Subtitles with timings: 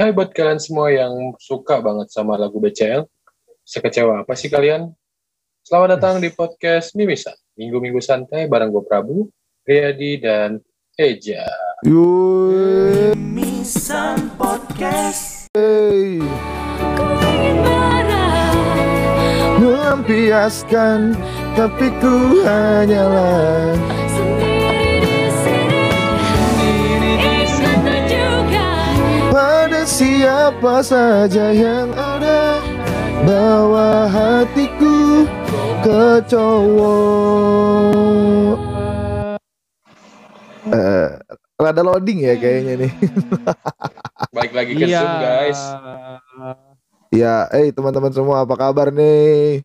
[0.00, 3.04] Hai buat kalian semua yang suka banget sama lagu BCL.
[3.68, 4.88] Sekecewa apa sih kalian?
[5.60, 7.36] Selamat datang di podcast Mimisan.
[7.52, 9.28] Minggu-minggu santai bareng gue Prabu,
[9.68, 10.56] Riyadi, dan
[10.96, 11.44] Eja.
[13.12, 15.52] Mimisan Podcast.
[15.52, 16.24] Hey.
[19.60, 21.12] Melampiaskan
[21.52, 23.99] tapi ku hanyalah
[30.00, 32.56] siapa saja yang ada
[33.28, 35.28] bawa hatiku
[35.84, 37.92] ke cowok.
[40.72, 41.08] Eh,
[41.60, 42.92] rada loading ya kayaknya nih.
[44.36, 45.04] Balik lagi ke Iya.
[45.04, 45.60] Zoom guys.
[47.12, 49.60] Ya, eh teman-teman semua apa kabar nih?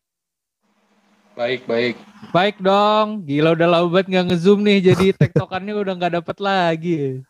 [1.40, 1.96] Baik, baik.
[2.36, 7.24] Baik dong, gila udah lama banget nggak ngezoom nih, jadi tektokannya udah nggak dapet lagi.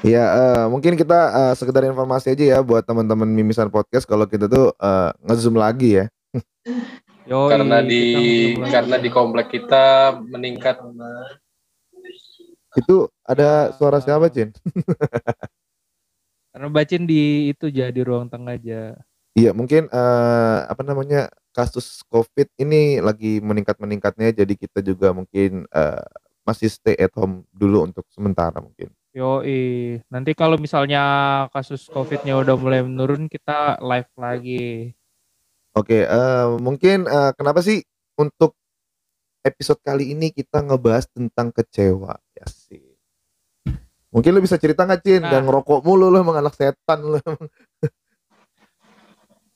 [0.00, 4.48] Ya, eh, mungkin kita eh, sekedar informasi aja ya buat teman-teman Mimisan Podcast kalau kita
[4.48, 6.06] tuh eh, nge-zoom lagi ya.
[7.30, 8.04] Yoi, karena di
[8.58, 10.82] karena di komplek kita meningkat
[12.74, 14.50] Itu ada suara siapa, Cin?
[16.50, 18.98] karena bacin di itu aja di ruang tengah aja.
[19.38, 26.04] Iya, mungkin eh, apa namanya kasus COVID ini lagi meningkat-meningkatnya, jadi kita juga mungkin eh,
[26.42, 28.90] masih stay at home dulu untuk sementara mungkin.
[29.10, 31.02] Yoi, nanti kalau misalnya
[31.50, 34.94] kasus COVID-nya udah mulai menurun, kita live lagi.
[35.74, 37.82] Oke, eh, mungkin eh, kenapa sih
[38.14, 38.54] untuk
[39.42, 42.90] episode kali ini kita ngebahas tentang kecewa ya sih.
[44.10, 45.22] Mungkin lu bisa cerita nggak Cin?
[45.22, 45.30] Nah.
[45.30, 47.18] Dan ngerokok mulu lu emang anak setan lu.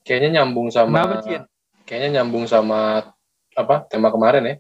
[0.07, 1.43] kayaknya nyambung sama Kenapa, Cin?
[1.87, 3.03] kayaknya nyambung sama
[3.55, 4.55] apa tema kemarin ya.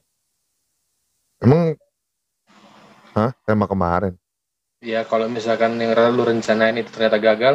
[1.42, 1.74] Emang
[3.14, 3.30] Hah?
[3.46, 4.18] Tema kemarin.
[4.84, 7.54] Ya kalau misalkan yang lu rencanain itu ternyata gagal,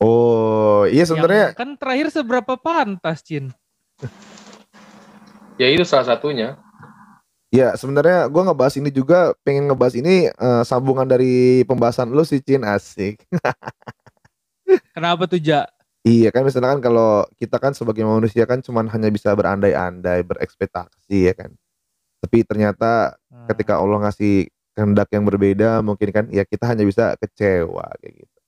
[0.00, 3.52] Oh, iya sebenarnya Yang kan terakhir seberapa pantas, Cin?
[5.60, 6.56] ya itu salah satunya.
[7.48, 12.40] ya sebenarnya gua ngebahas ini juga pengen ngebahas ini eh, sambungan dari pembahasan lu sih
[12.40, 13.20] Cin asik.
[14.96, 15.68] Kenapa tuh, Ja?
[16.06, 21.34] Iya kan misalkan kalau kita kan sebagai manusia kan cuman hanya bisa berandai-andai, berekspektasi ya
[21.34, 21.52] kan.
[22.24, 23.48] Tapi ternyata Hmm.
[23.52, 28.38] ketika Allah ngasih kehendak yang berbeda mungkin kan ya kita hanya bisa kecewa kayak gitu.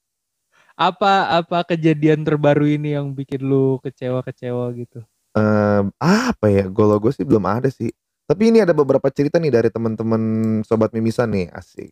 [0.76, 5.00] Apa apa kejadian terbaru ini yang bikin lu kecewa-kecewa gitu?
[5.34, 6.68] Em, apa ya?
[6.68, 7.90] Kalau gue sih belum ada sih.
[8.28, 10.20] Tapi ini ada beberapa cerita nih dari teman-teman
[10.62, 11.88] sobat mimisan nih, asik.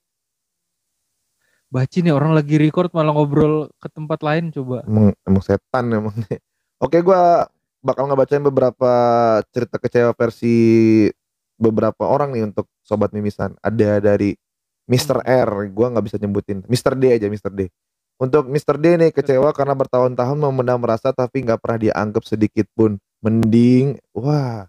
[1.72, 4.86] Baci nih orang lagi record malah ngobrol ke tempat lain coba.
[4.86, 6.14] Emang, emang setan emang.
[6.84, 7.48] Oke, gua
[7.82, 8.92] bakal ngebacain beberapa
[9.50, 10.54] cerita kecewa versi
[11.56, 13.56] beberapa orang nih untuk sobat mimisan.
[13.64, 14.36] Ada dari
[14.86, 15.24] Mr.
[15.26, 16.62] R, gua nggak bisa nyebutin.
[16.70, 16.94] Mr.
[16.94, 17.50] D aja, Mr.
[17.50, 17.68] D.
[18.16, 18.80] Untuk Mr.
[18.80, 22.96] D nih kecewa karena bertahun-tahun memendam rasa tapi nggak pernah dianggap sedikit pun.
[23.20, 24.68] Mending, wah,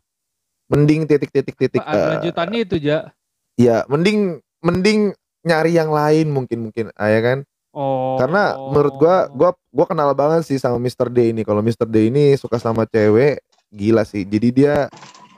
[0.67, 1.79] mending titik-titik-titik.
[1.79, 3.13] Pak, eh, lanjutannya itu, Ja.
[3.55, 5.13] ya, mending, mending
[5.45, 7.39] nyari yang lain mungkin mungkin, ah, ya kan?
[7.77, 8.17] Oh.
[8.17, 11.13] Karena menurut gua gua gua kenal banget sih sama Mr.
[11.13, 11.45] D ini.
[11.45, 11.85] Kalau Mr.
[11.85, 14.25] D ini suka sama cewek, gila sih.
[14.25, 14.89] Jadi dia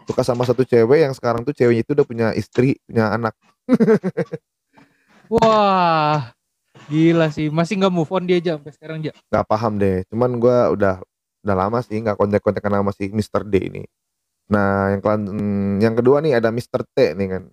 [0.10, 3.38] suka sama satu cewek yang sekarang tuh ceweknya itu udah punya istri, punya anak.
[5.30, 6.34] Wah.
[6.90, 9.14] Gila sih, masih nggak move on dia aja sampai sekarang, Ja.
[9.30, 10.02] Gak paham deh.
[10.10, 11.06] Cuman gua udah
[11.46, 13.46] udah lama sih nggak kontak-kontakan sama si Mr.
[13.46, 13.84] D ini.
[14.50, 16.82] Nah, yang kelan- hmm, yang kedua nih ada Mr.
[16.90, 17.44] T nih kan.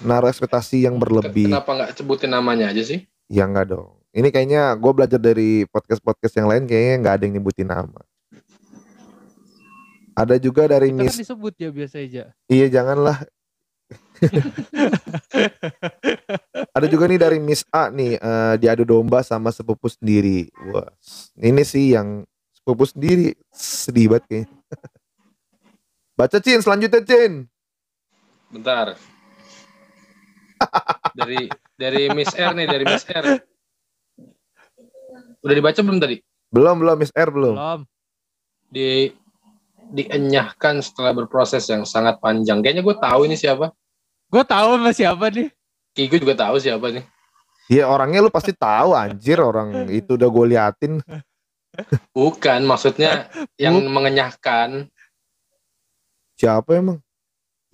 [0.00, 1.52] Naruh ekspektasi yang berlebih.
[1.52, 3.04] Kenapa nggak sebutin namanya aja sih?
[3.28, 4.00] Ya enggak dong.
[4.16, 8.00] Ini kayaknya gue belajar dari podcast-podcast yang lain kayaknya nggak ada yang nyebutin nama.
[10.16, 12.32] Ada juga dari Kita kan Miss disebut ya biasa aja.
[12.48, 13.20] Iya janganlah.
[16.76, 20.48] Ada juga nih dari Miss A nih eh, diadu domba sama sepupu sendiri.
[20.72, 20.88] Wah,
[21.36, 22.24] ini sih yang
[22.56, 24.48] sepupu sendiri sedih banget kayaknya.
[26.18, 27.44] Baca Cin, selanjutnya Cin.
[28.48, 28.96] Bentar.
[31.12, 31.44] dari
[31.76, 33.36] dari Miss R nih, dari Miss R.
[35.44, 36.16] Udah dibaca belum tadi?
[36.48, 37.52] Belum belum Miss R belum.
[37.52, 37.80] Belum.
[38.72, 39.12] Di
[39.92, 42.62] dienyahkan setelah berproses yang sangat panjang.
[42.62, 43.70] Kayaknya gue tahu ini siapa.
[44.26, 45.48] Gue tahu sama siapa nih.
[45.94, 47.04] Kayak gue juga tahu siapa nih.
[47.66, 50.92] Iya orangnya lu pasti tahu anjir orang itu udah gue liatin.
[52.14, 53.26] Bukan, maksudnya
[53.62, 54.86] yang mengenyahkan.
[56.36, 56.98] Siapa emang?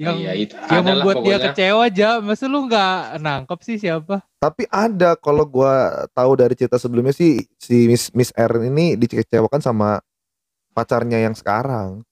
[0.00, 1.47] Yang Iya, itu yang membuat dia pokoknya.
[1.53, 2.08] kecewa aja.
[2.25, 4.25] Masa lu nggak nangkep sih siapa?
[4.41, 9.61] Tapi ada kalau gua tahu dari cerita sebelumnya sih si Miss Miss R ini dikecewakan
[9.62, 10.00] sama
[10.73, 12.03] pacarnya yang sekarang.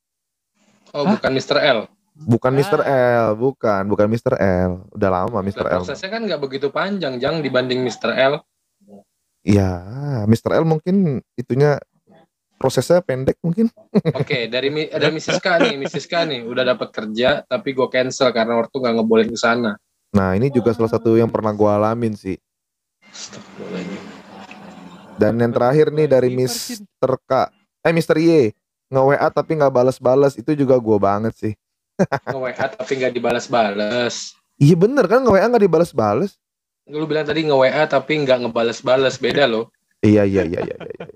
[0.93, 1.17] Oh, Hah?
[1.17, 1.59] bukan Mr.
[1.61, 1.81] L.
[2.21, 2.81] Bukan Mr.
[2.85, 4.37] L, bukan, bukan Mr.
[4.37, 4.85] L.
[4.93, 5.65] Udah lama Mr.
[5.65, 5.83] L.
[5.83, 8.12] Prosesnya kan nggak begitu panjang, jangan dibanding Mr.
[8.12, 8.35] L.
[9.41, 9.73] Ya,
[10.29, 10.61] Mr.
[10.61, 11.81] L mungkin itunya
[12.61, 13.73] prosesnya pendek mungkin.
[14.21, 15.41] Oke, dari Mi- ada Mrs.
[15.41, 16.05] K nih, Mrs.
[16.05, 19.81] K nih udah dapat kerja tapi gue cancel karena ortu nggak ngebolehin ke sana.
[20.11, 22.35] Nah, ini juga salah satu yang pernah gua alamin sih.
[25.15, 26.29] Dan yang terakhir nih dari.
[26.35, 27.13] Mr.
[27.25, 27.33] K,
[27.81, 28.17] eh Mr.
[28.21, 28.53] Y,
[28.91, 31.55] nge-WA tapi nggak balas-balas itu juga gua banget sih.
[32.29, 34.35] Nge-WA tapi nggak dibalas-balas.
[34.61, 36.37] Iya bener kan nge-WA nggak dibalas-balas.
[36.91, 39.71] Lu bilang tadi nge-WA tapi nggak ngebales-bales beda loh.
[40.00, 40.77] Iya iya iya iya.
[40.77, 41.06] iya.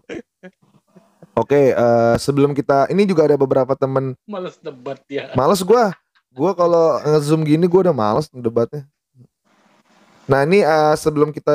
[1.34, 5.34] Oke, eh, sebelum kita ini juga ada beberapa temen Males debat ya.
[5.34, 5.90] Males gua.
[6.31, 8.87] Gua kalau nge-zoom gini gua udah males debatnya.
[10.31, 11.55] Nah, ini eh, sebelum kita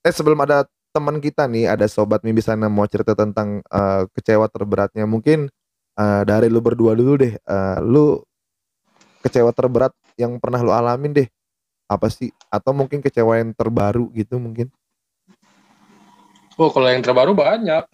[0.00, 0.64] eh sebelum ada
[0.96, 5.04] teman kita nih, ada sobat mimpi sana mau cerita tentang eh, kecewa terberatnya.
[5.04, 5.52] Mungkin
[6.00, 7.36] eh, dari lu berdua dulu deh.
[7.36, 8.24] Eh, lu
[9.20, 11.28] kecewa terberat yang pernah lu alamin deh.
[11.84, 12.32] Apa sih?
[12.48, 14.72] Atau mungkin kecewa yang terbaru gitu mungkin.
[16.56, 17.84] Oh, kalau yang terbaru banyak.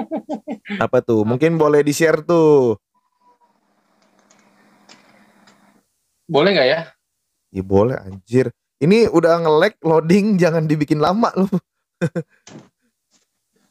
[0.86, 1.26] Apa tuh?
[1.26, 2.78] Mungkin boleh di-share tuh.
[6.30, 6.80] Boleh nggak ya?
[7.50, 8.54] Ya boleh anjir.
[8.78, 11.50] Ini udah nge-lag loading jangan dibikin lama lu.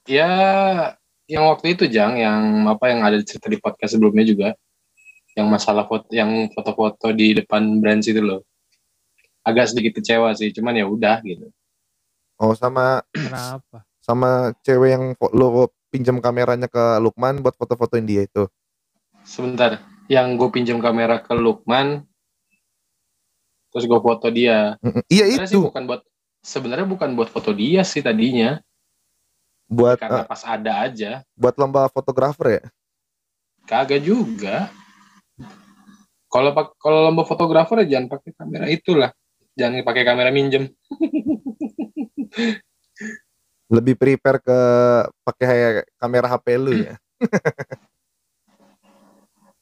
[0.09, 0.27] Ya,
[1.29, 4.49] yang waktu itu Jang, yang apa yang ada cerita di podcast sebelumnya juga,
[5.37, 8.41] yang masalah foto, yang foto-foto di depan brands itu loh.
[9.45, 11.47] Agak sedikit kecewa sih, cuman ya udah gitu.
[12.41, 13.85] Oh sama Kenapa?
[14.01, 15.03] sama cewek yang
[15.37, 18.49] lo pinjam kameranya ke Lukman buat foto-fotoin dia itu.
[19.21, 19.79] Sebentar,
[20.09, 22.03] yang gue pinjam kamera ke Lukman,
[23.71, 24.75] terus gue foto dia.
[25.07, 26.01] Iya Sebenarnya sih itu bukan buat
[26.41, 28.57] sebenarnya bukan buat foto dia sih tadinya,
[29.71, 31.23] buat karena eh, pas ada aja.
[31.37, 32.63] buat lomba fotografer ya.
[33.63, 34.67] Kagak juga.
[36.27, 39.11] Kalau kalau lomba fotografer ya jangan pakai kamera itulah.
[39.55, 40.67] Jangan pakai kamera minjem.
[43.71, 44.59] Lebih prepare ke
[45.23, 46.99] pakai kamera HP lu ya.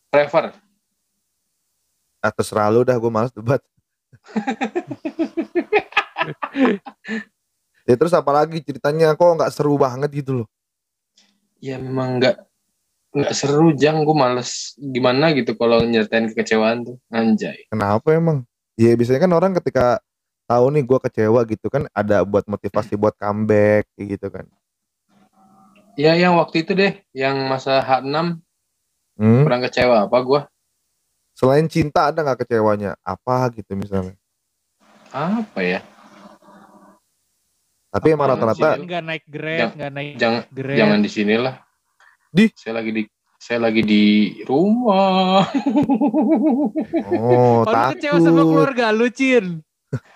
[0.10, 0.58] Prefer.
[2.18, 3.62] Ah, terserah lu dah gue males debat.
[7.90, 10.48] ya terus apalagi ceritanya kok nggak seru banget gitu loh.
[11.60, 12.36] Ya memang nggak
[13.10, 18.46] nggak seru jang gue males gimana gitu kalau nyeritain kekecewaan tuh anjay Kenapa emang?
[18.78, 19.98] Ya biasanya kan orang ketika
[20.46, 24.46] tahu nih gue kecewa gitu kan ada buat motivasi buat comeback gitu kan.
[26.00, 28.40] ya yang waktu itu deh yang masa H6
[29.20, 29.44] Hmm?
[29.44, 30.42] kurang kecewa apa gue
[31.36, 32.96] Selain cinta ada nggak kecewanya?
[33.04, 34.16] Apa gitu misalnya?
[35.12, 35.80] apa ya
[37.90, 38.78] Tapi emang rata-rata?
[38.78, 40.78] Nggak naik grade, nggak naik jangan grade.
[40.78, 41.56] jangan di sinilah
[42.30, 42.46] Di?
[42.54, 43.04] saya lagi di
[43.36, 44.04] saya lagi di
[44.44, 45.42] rumah
[46.06, 46.70] oh
[47.10, 48.50] Oh, lu kecewa sama takut.
[48.52, 49.46] keluarga lu, Cin.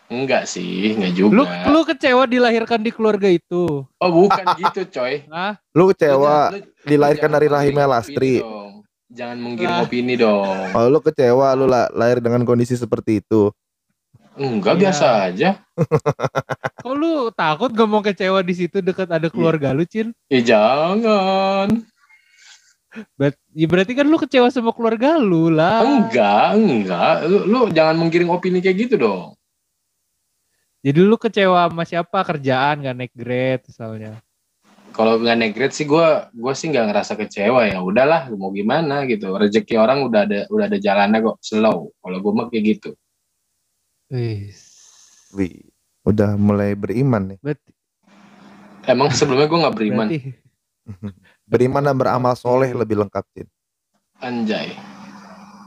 [0.05, 3.81] enggak sih enggak juga Lu lu kecewa dilahirkan di keluarga itu.
[3.81, 5.57] oh bukan gitu coy Hah?
[5.73, 8.33] Lu Lu kecewa jangan- lu- dilahirkan dari rahimnya opini Lastri.
[8.39, 8.71] dong.
[9.09, 9.83] Jangan menggiring Lah.
[9.83, 10.57] opini dong.
[10.71, 13.49] Oh, lu kecewa lu la- lahir dengan kondisi seperti itu.
[14.33, 14.81] Enggak Iya.
[14.81, 15.50] biasa aja.
[16.83, 20.12] Kok lu takut ngomong kecewa di situ dekat ada keluarga lu, Cin?
[20.27, 21.69] Ya jangan.
[23.18, 25.81] Ber- ya berarti kan lu kecewa sama keluarga lu lah.
[25.81, 27.15] Enggak, enggak.
[27.25, 29.33] Lu, lu jangan menggiring opini kayak gitu dong.
[30.83, 32.19] Jadi lu kecewa sama siapa?
[32.21, 34.13] Kerjaan gak naik grade misalnya.
[34.94, 37.81] Kalau nggak naik grade sih gue gue sih nggak ngerasa kecewa ya.
[37.81, 39.34] Udahlah, mau gimana gitu.
[39.34, 41.38] Rezeki orang udah ada udah ada jalannya kok.
[41.41, 41.98] Slow.
[41.98, 42.91] Kalau gue mah kayak gitu.
[44.13, 44.53] Wih.
[45.34, 45.74] Wih,
[46.05, 47.41] udah mulai beriman nih.
[47.41, 47.72] Berarti,
[48.86, 50.05] Emang sebelumnya gue nggak beriman.
[50.05, 50.38] berarti
[51.50, 53.50] Beriman dan beramal soleh lebih lengkap, Cin.
[54.22, 54.77] Anjay.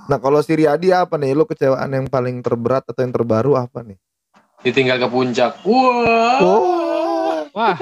[0.06, 1.34] Nah, kalau si Riyadi apa nih?
[1.34, 3.98] Lu kecewaan yang paling terberat atau yang terbaru apa nih?
[4.62, 5.52] Ditinggal ke puncak.
[5.66, 6.38] Wah.
[6.38, 7.42] Oh.
[7.56, 7.72] Wah,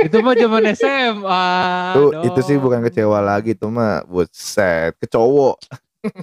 [0.00, 1.44] itu mah zaman SMA.
[1.92, 2.24] Tuh, dong.
[2.32, 5.60] itu sih bukan kecewa lagi, itu mah buset, kecowok.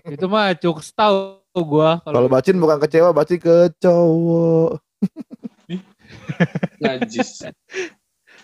[0.10, 4.80] Itu mah cukup tahu gua Kalau kalau bacin bukan kecewa, bacin kecowok.
[6.84, 7.50] Najis.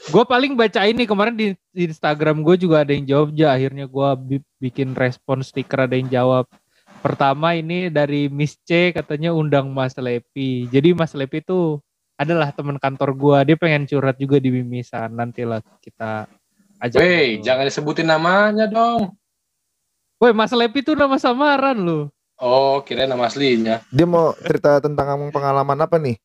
[0.06, 3.90] Gue paling baca ini kemarin di, di Instagram gue juga ada yang jawab ya akhirnya
[3.90, 4.10] gue
[4.62, 6.46] bikin respon stiker ada yang jawab.
[7.02, 10.70] Pertama ini dari Miss C katanya undang Mas Lepi.
[10.70, 11.82] Jadi Mas Lepi itu
[12.16, 15.10] adalah teman kantor gue dia pengen curhat juga di Mimisan.
[15.10, 16.30] Nantilah kita
[16.86, 19.18] ajak Wey, jangan disebutin namanya dong.
[20.22, 23.80] Woi Mas Lepi itu nama samaran lu Oh, kira nama aslinya.
[23.90, 26.20] Dia mau cerita tentang pengalaman apa nih?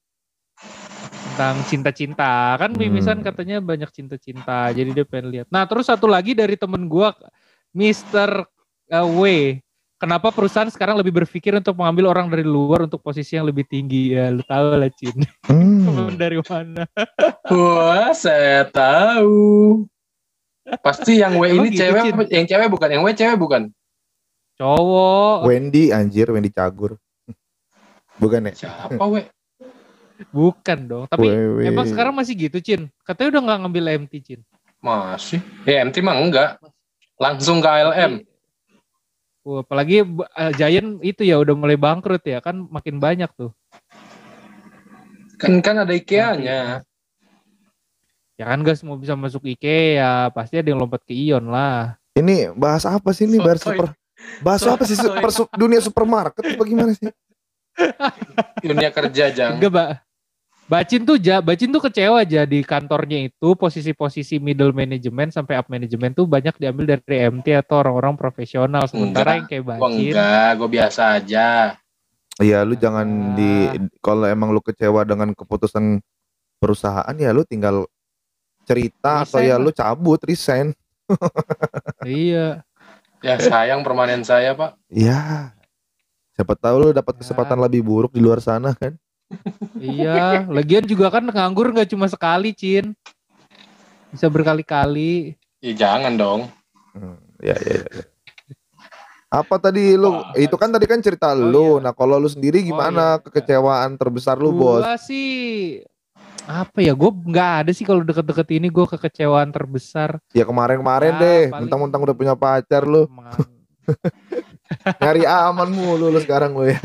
[1.40, 3.33] tentang cinta-cinta kan Mimisan Hmm.
[3.33, 7.17] katanya banyak cinta-cinta jadi dia pengen lihat nah terus satu lagi dari temen gua
[7.73, 8.45] Mr.
[8.93, 9.57] uh, W
[9.97, 14.12] kenapa perusahaan sekarang lebih berpikir untuk mengambil orang dari luar untuk posisi yang lebih tinggi
[14.12, 15.17] ya lu tahu lah Cin
[15.49, 15.81] Hmm.
[15.88, 16.85] temen dari mana?
[17.49, 19.88] Wah, saya tahu.
[20.85, 22.14] Pasti yang W ini gitu, cewek, Cin?
[22.29, 23.62] yang cewek bukan, yang W cewek bukan.
[24.61, 25.49] Cowok.
[25.49, 27.00] Wendy anjir, Wendy Cagur.
[28.21, 28.69] Bukan ya?
[28.69, 29.25] Siapa W?
[30.29, 31.05] Bukan dong.
[31.09, 31.64] Tapi Wewe.
[31.64, 32.93] emang sekarang masih gitu, Cin.
[33.00, 34.40] Katanya udah nggak ngambil MT, Cin.
[34.85, 35.40] Masih.
[35.64, 36.61] Ya MT mah enggak.
[37.17, 38.21] Langsung ke ALM.
[39.40, 43.57] Wah, apalagi uh, Giant itu ya udah mulai bangkrut ya kan makin banyak tuh.
[45.40, 46.85] Kan kan ada IKEA-nya.
[48.37, 51.97] Ya kan gak semua bisa masuk IKEA, pasti ada yang lompat ke Ion lah.
[52.12, 53.40] Ini bahas apa sih ini?
[53.40, 53.88] Bahas Sotoy.
[54.21, 57.09] Super Bahas apa sih super, su- dunia supermarket apa gimana sih?
[58.61, 59.57] Dunia kerja jang.
[59.57, 59.91] Enggak, Mbak.
[60.71, 65.67] Bacin tuh ja, Bacin tuh kecewa aja di kantornya itu posisi-posisi middle management sampai up
[65.67, 69.35] management tuh banyak diambil dari MT atau orang-orang profesional sementara Enggak.
[69.35, 71.49] yang kayak Gua Bacin enggak, gue biasa aja.
[72.39, 73.35] Iya, lu jangan Ah.
[73.35, 73.50] di
[73.99, 75.99] kalau emang lu kecewa dengan keputusan
[76.57, 77.91] perusahaan ya lu tinggal
[78.62, 79.65] cerita atau Resign ya lah.
[79.67, 80.67] lu cabut resign.
[82.07, 82.62] iya.
[83.21, 84.77] Ya sayang permanen saya pak.
[84.89, 85.53] Ya.
[86.33, 87.21] Siapa tahu lu dapat Ya.
[87.21, 88.97] kesempatan lebih buruk di luar sana kan?
[89.77, 92.97] Iya, lagian juga kan nganggur nggak cuma sekali, Cin.
[94.11, 95.37] Bisa berkali-kali.
[95.61, 96.41] Ya jangan dong.
[96.97, 97.89] Hmm, ya, ya, ya.
[97.93, 98.05] ya.
[99.31, 100.11] Apa tadi lu?
[100.11, 101.79] Wah, itu kan tadi kan cerita Oh, lu.
[101.79, 101.87] iya.
[101.87, 103.23] Nah, kalau lu sendiri Oh, gimana iya.
[103.23, 104.83] kekecewaan terbesar lu, Bos?
[104.83, 105.79] Gua sih
[106.50, 106.92] apa ya?
[106.99, 110.19] Gue nggak ada sih kalau deket-deket ini gue kekecewaan terbesar.
[110.35, 113.07] Ya kemarin-kemarin Ya, deh, paling- mentang-mentang udah punya pacar lu.
[115.02, 116.78] Nyari aman mulu lu sekarang lu ya.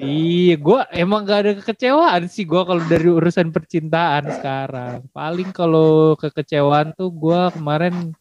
[0.00, 5.04] Iya, gue emang gak ada kekecewaan sih gue kalau dari urusan percintaan sekarang.
[5.12, 8.16] Paling kalau kekecewaan tuh gue kemarin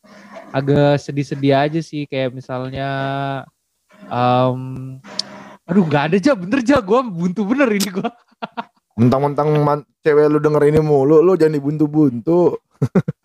[0.52, 2.90] agak sedih-sedih aja sih, kayak misalnya,
[4.12, 4.98] em,
[5.64, 8.10] aduh nggak ada aja bener aja gue buntu bener ini gue.
[9.00, 12.60] Mentang-mentang man- cewek lu denger ini mulu, lu jangan dibuntu-buntu.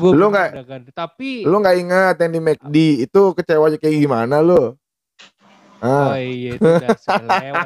[0.00, 0.64] Lu nggak-
[0.96, 4.72] tapi Lu nggak ingat yang di McD itu kecewanya kayak gimana lu?
[5.78, 6.90] oh Ah, iya itu udah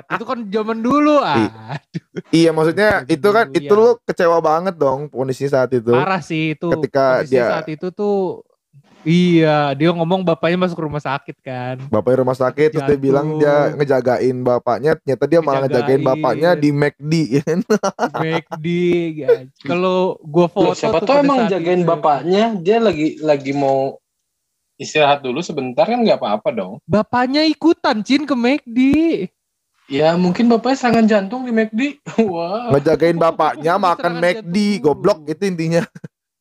[0.04, 1.48] itu kan zaman dulu ah.
[2.28, 3.78] iya maksudnya Itu kan itu iya.
[3.78, 5.94] lu kecewa banget dong kondisi saat itu.
[5.94, 6.68] Parah sih itu.
[6.74, 8.42] Ketika Kondisi dia- saat itu tuh
[9.06, 11.76] iya, dia ngomong bapaknya masuk rumah sakit kan.
[11.90, 13.02] Bapaknya rumah sakit terus dia Jatuh.
[13.02, 17.12] bilang dia ngejagain bapaknya, ternyata dia malah ngejagain bapaknya di McD?
[18.22, 18.66] McD
[19.18, 19.50] guys.
[19.62, 21.88] Kalau gua Loh, foto siapa tuh emang jagain itu.
[21.88, 23.98] bapaknya, dia lagi lagi mau
[24.80, 26.72] istirahat dulu sebentar kan nggak apa-apa dong.
[26.86, 28.78] Bapaknya ikutan Cin ke McD.
[29.90, 32.00] Ya mungkin bapaknya serangan jantung di McD.
[32.32, 32.72] Wah.
[32.72, 34.82] Ngejagain bapaknya makan McD, jantung.
[34.82, 35.82] goblok itu intinya.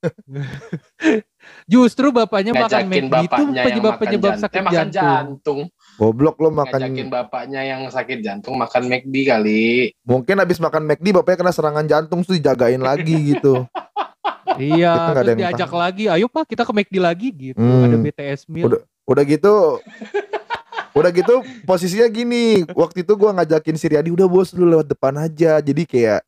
[1.65, 4.41] Justru bapaknya makan Ngajakin McD itu bapaknya yang penyebab makan penyebab jantung.
[4.41, 5.03] sakit Eh, makan jantung.
[5.03, 5.59] jantung.
[5.93, 9.65] Goblok lo makan Ngajakin bapaknya yang sakit jantung makan McD kali.
[10.01, 13.53] mungkin habis makan McD bapaknya kena serangan jantung terus dijagain lagi gitu.
[14.51, 15.79] Iya, terus diajak tahu.
[15.79, 17.55] lagi, ayo pak kita ke McD lagi gitu.
[17.55, 17.87] Hmm.
[17.87, 18.67] Ada BTS meal.
[18.67, 19.79] Udah- Udah gitu
[20.91, 25.15] Udah gitu posisinya gini, waktu itu gua ngajakin si Riyadi udah bos lu lewat depan
[25.17, 25.57] aja.
[25.57, 26.19] Jadi kayak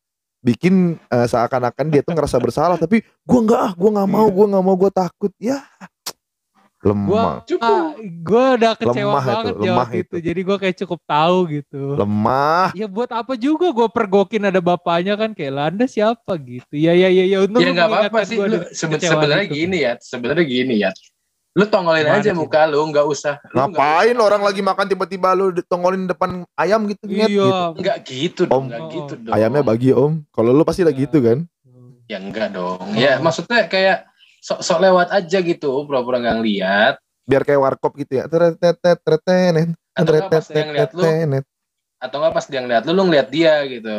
[0.44, 4.46] bikin eh, seakan-akan dia tuh ngerasa bersalah tapi gua nggak ah, gua nggak mau, gua
[4.52, 5.32] nggak mau, gua takut.
[5.40, 5.64] Ya.
[6.84, 7.48] Lemah.
[7.48, 10.00] Gua ah, gua udah kecewa Lemah itu, banget lemah jawab itu.
[10.04, 10.16] itu.
[10.20, 11.84] Jadi gua kayak cukup tahu gitu.
[11.96, 12.68] Lemah.
[12.76, 16.76] Ya buat apa juga gue pergokin ada bapaknya kan kayak lah anda siapa gitu.
[16.76, 18.36] Ya ya ya ya untuk Ya nggak apa-apa sih.
[18.36, 19.56] gua sebenarnya itu.
[19.56, 19.96] gini ya.
[19.96, 20.92] Sebenarnya gini ya.
[21.54, 22.36] Lu tongolin Gimana aja sih?
[22.36, 23.38] muka lu, nggak usah.
[23.46, 27.46] lu Ngapain usah- orang lagi makan tiba-tiba lu tongolin depan ayam gitu gitu.
[27.46, 27.78] Iya.
[27.78, 28.50] Nggak gitu Om.
[28.50, 28.90] dong, Oh.
[28.90, 29.34] gitu dong.
[29.34, 30.26] Ayamnya bagi om.
[30.30, 31.02] Kalau lu pasti lah Iya.
[31.06, 31.46] gitu kan.
[32.06, 32.82] Ya enggak dong.
[32.82, 32.98] Oh.
[32.98, 34.10] Ya maksudnya kayak
[34.42, 36.94] sok-sok lewat aja gitu, pura-pura nggak ngeliat.
[37.24, 38.26] Biar kayak warkop gitu ya.
[38.26, 38.58] Atau nggak
[40.28, 41.44] pas dia ngeliat lu, tretetet.
[42.02, 43.96] atau nggak pas dia ngeliat lu, lu ngeliat dia gitu.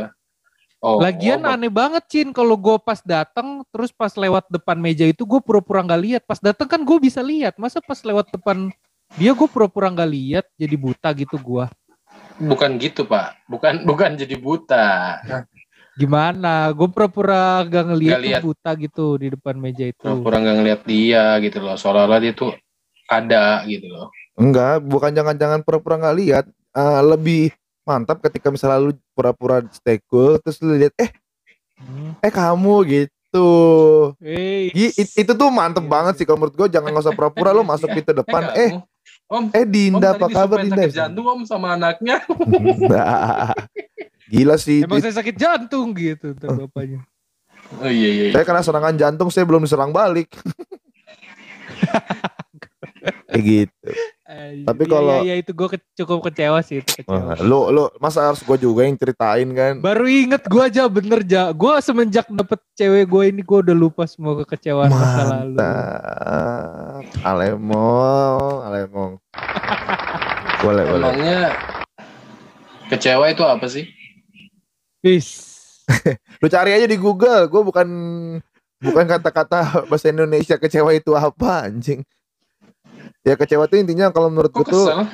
[0.84, 5.08] Oh, Lagian oh, aneh banget Cin kalau gue pas datang terus pas lewat depan meja
[5.08, 6.22] itu gue pura-pura nggak lihat.
[6.28, 7.56] Pas datang kan gue bisa lihat.
[7.56, 8.68] Masa pas lewat depan
[9.16, 11.64] dia gue pura-pura nggak lihat jadi buta gitu gue.
[12.34, 14.86] bukan gitu pak, bukan bukan jadi buta.
[15.96, 16.68] Gimana?
[16.76, 18.40] Gue pura-pura gak ngeliat Nggak lihat.
[18.44, 20.04] tuh buta gitu di depan meja itu.
[20.04, 21.80] Pura-pura nggak ngeliat dia gitu loh.
[21.80, 22.52] Seolah-olah dia tuh
[23.08, 24.12] ada gitu loh.
[24.36, 26.44] Enggak, bukan jangan-jangan pura-pura nggak lihat.
[26.74, 31.10] Eh, lebih mantap ketika misalnya lu pura-pura stay cool terus lu lihat eh
[31.74, 32.14] Hmm.
[32.18, 33.46] eh kamu gitu.
[34.18, 36.16] Eh, Gi- it- itu tuh mantep Iya banget sih.
[36.16, 38.70] sih kalau menurut gue jangan nggak usah pura-pura lu masuk pintu depan Eh, eh
[39.26, 40.80] om, eh om Dinda tadi apa kabar Dinda?
[40.80, 42.22] sakit jantung om sama anaknya.
[44.24, 47.04] Gila sih Emang saya sakit jantung gitu ntar bapaknya.
[47.76, 48.24] Oh iya iya.
[48.28, 48.32] iya.
[48.32, 50.30] Saya kena serangan jantung saya belum diserang balik.
[53.28, 53.88] Kayak gitu.
[54.64, 57.34] Tapi Iya, kalau- iya, iya, itu gue cukup kecewa sih itu kecewa.
[57.40, 59.74] lu lu masa harus gue juga yang ceritain kan?
[59.78, 61.50] Baru inget gue aja bener ja.
[61.50, 65.54] Gue semenjak dapet cewek gue ini gue udah lupa semua kekecewaan masa lalu.
[65.54, 67.02] Mantap.
[67.22, 69.12] Alemong, alemong.
[70.64, 71.06] boleh, boleh.
[71.06, 71.40] Emangnya
[72.86, 73.84] kecewa itu apa sih?
[74.98, 75.52] Peace.
[76.40, 77.44] Lu cari aja di Google.
[77.46, 77.88] Gue bukan
[78.80, 82.00] bukan kata-kata bahasa Indonesia kecewa itu apa anjing.
[83.24, 85.08] Ya kecewa tuh intinya kalau menurut gue tuh kesel?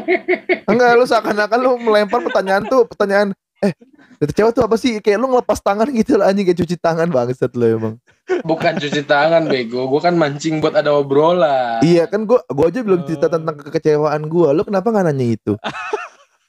[0.70, 3.76] enggak lu seakan-akan lu melempar pertanyaan tuh pertanyaan eh
[4.18, 7.36] kecewa tuh apa sih kayak lu ngelepas tangan gitu lah anjing kayak cuci tangan banget
[7.52, 7.94] lu emang.
[8.40, 11.80] Bukan cuci tangan bego, gue kan mancing buat ada obrolan.
[11.80, 13.32] Iya kan gua gua aja belum cerita Oh.
[13.34, 14.52] tentang kekecewaan gua.
[14.52, 15.52] Lu kenapa nggak nanya itu?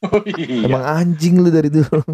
[0.02, 0.64] Oh, iya.
[0.64, 2.04] Emang anjing lu dari dulu.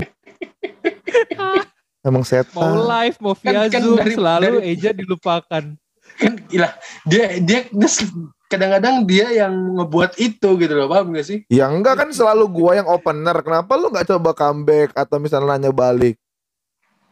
[2.02, 2.82] Emang Mau setan.
[2.82, 5.64] live, mau via Kan- kan zoom, dari- selalu dari- Eja dilupakan.
[6.12, 6.74] kan ilah
[7.04, 8.10] dia dia dia s-
[8.52, 12.76] kadang-kadang dia yang ngebuat itu gitu loh paham gak sih Ya enggak kan selalu gua
[12.76, 13.40] yang opener.
[13.40, 16.20] Kenapa lu nggak coba comeback atau misalnya nanya balik?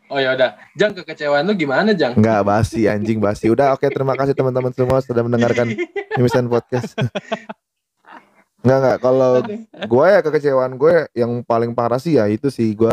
[0.10, 3.46] oh ya udah jang kekecewaan lu gimana jang Enggak basi anjing basi.
[3.48, 5.70] Udah oke terima kasih teman-teman semua sudah mendengarkan
[6.18, 6.98] Mimisan Podcast.
[8.60, 9.40] Enggak enggak kalau
[9.88, 12.92] gue ya kekecewaan gue yang paling parah sih ya itu sih gue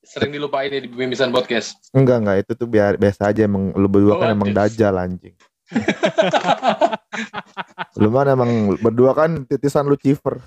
[0.00, 3.84] sering dilupain ya di pemimisan podcast enggak enggak itu tuh biar biasa aja emang lu
[3.84, 4.56] berdua kan Oh, emang yes.
[4.56, 5.36] dajal anjing.
[8.02, 10.42] lu mana emang berdua kan titisan Lucifer.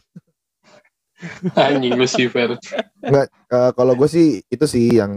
[1.57, 2.61] anjing Lucifer
[3.01, 5.09] Enggak eh, kalau gue sih itu sih yang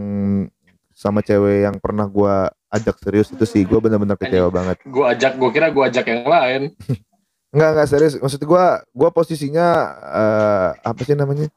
[0.97, 4.81] sama cewek yang pernah gue ajak serius itu sih gue bener-bener kecewa banget.
[4.81, 6.73] gue ajak gue kira gue ajak yang lain
[7.51, 8.15] Enggak enggak serius.
[8.19, 9.67] Maksud gua gua posisinya
[10.07, 11.51] eh apa sih namanya?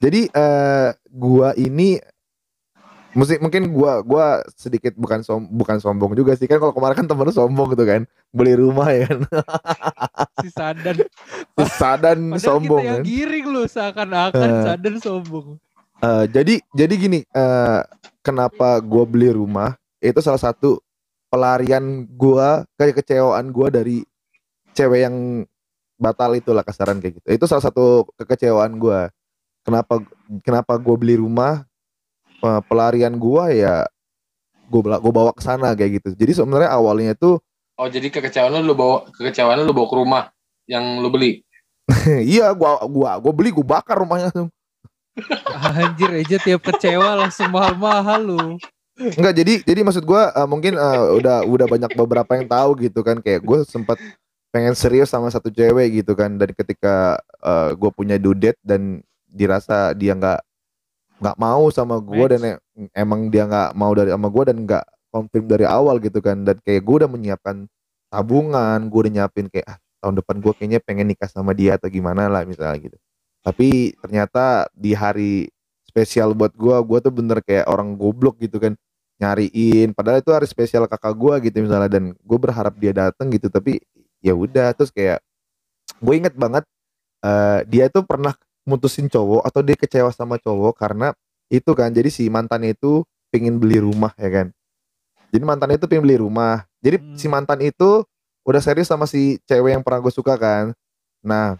[0.00, 1.96] Jadi eh gua ini
[3.10, 6.46] mesti mungkin gua gua sedikit bukan som, bukan sombong juga sih.
[6.46, 8.02] Kan kalau kemarin kan temen lu sombong gitu kan.
[8.30, 9.20] Beli rumah ya kan.
[10.40, 10.96] Si Sadan.
[11.80, 13.04] sadan Padahal sombong kita yang kan.
[13.04, 14.62] giring lu seakan-akan Eh.
[14.64, 15.46] Sadan sombong.
[16.00, 17.80] Eh, jadi jadi gini eh
[18.24, 19.76] kenapa gua beli rumah?
[20.00, 20.80] Itu salah satu
[21.28, 24.02] pelarian gua kayak kecewaan gua dari
[24.72, 25.16] cewek yang
[26.00, 27.26] batal itulah kasaran kayak gitu.
[27.36, 29.12] Itu salah satu kekecewaan gua.
[29.60, 30.00] Kenapa
[30.40, 31.68] kenapa gua beli rumah
[32.66, 33.86] pelarian gua ya
[34.66, 36.08] gua gua bawa ke sana kayak gitu.
[36.16, 37.38] Jadi sebenarnya awalnya tuh
[37.80, 40.24] oh jadi kekecewaan lu lu bawa kekecewaan lu lu bawa ke rumah
[40.68, 41.44] yang lu beli?
[42.34, 44.30] Iya gua gua gua beli gua bakar rumahnya
[45.50, 48.42] Anjir Eja tiap kecewa langsung mahal-mahal lu.
[49.00, 53.00] Enggak jadi jadi maksud gua eh, mungkin eh, udah udah banyak beberapa yang tahu gitu
[53.00, 53.18] kan.
[53.24, 53.96] Kayak gue sempat
[54.50, 56.36] pengen serius sama satu cewek gitu kan.
[56.36, 59.00] Dan ketika eh, gue punya dudet dan
[59.30, 60.40] dirasa dia nggak
[61.20, 62.60] nggak mau sama gue dan e-
[62.96, 66.42] emang dia nggak mau dari sama gue dan nggak confirm dari awal gitu kan.
[66.42, 67.68] Dan kayak gue udah menyiapkan
[68.10, 71.86] tabungan gue udah nyiapin kayak ah, tahun depan gue kayaknya pengen nikah sama dia atau
[71.92, 72.96] gimana lah misalnya gitu.
[73.44, 75.48] Tapi ternyata di hari
[75.86, 78.74] spesial buat gue gue tuh bener kayak orang goblok gitu kan
[79.20, 79.92] nyariin.
[79.92, 83.52] Padahal itu hari spesial kakak gue gitu misalnya dan gue berharap dia datang gitu.
[83.52, 83.78] Tapi
[84.24, 85.20] ya udah terus kayak
[86.00, 86.64] gue inget banget
[87.24, 88.32] eh, dia tuh pernah
[88.64, 91.12] mutusin cowok atau dia kecewa sama cowok karena
[91.50, 94.46] itu kan jadi si mantannya itu pengen beli rumah ya kan
[95.30, 97.16] jadi mantannya itu pengen beli rumah jadi Hmm.
[97.18, 98.04] si mantan itu
[98.44, 100.72] udah serius sama si cewek yang pernah gue suka kan
[101.20, 101.56] nah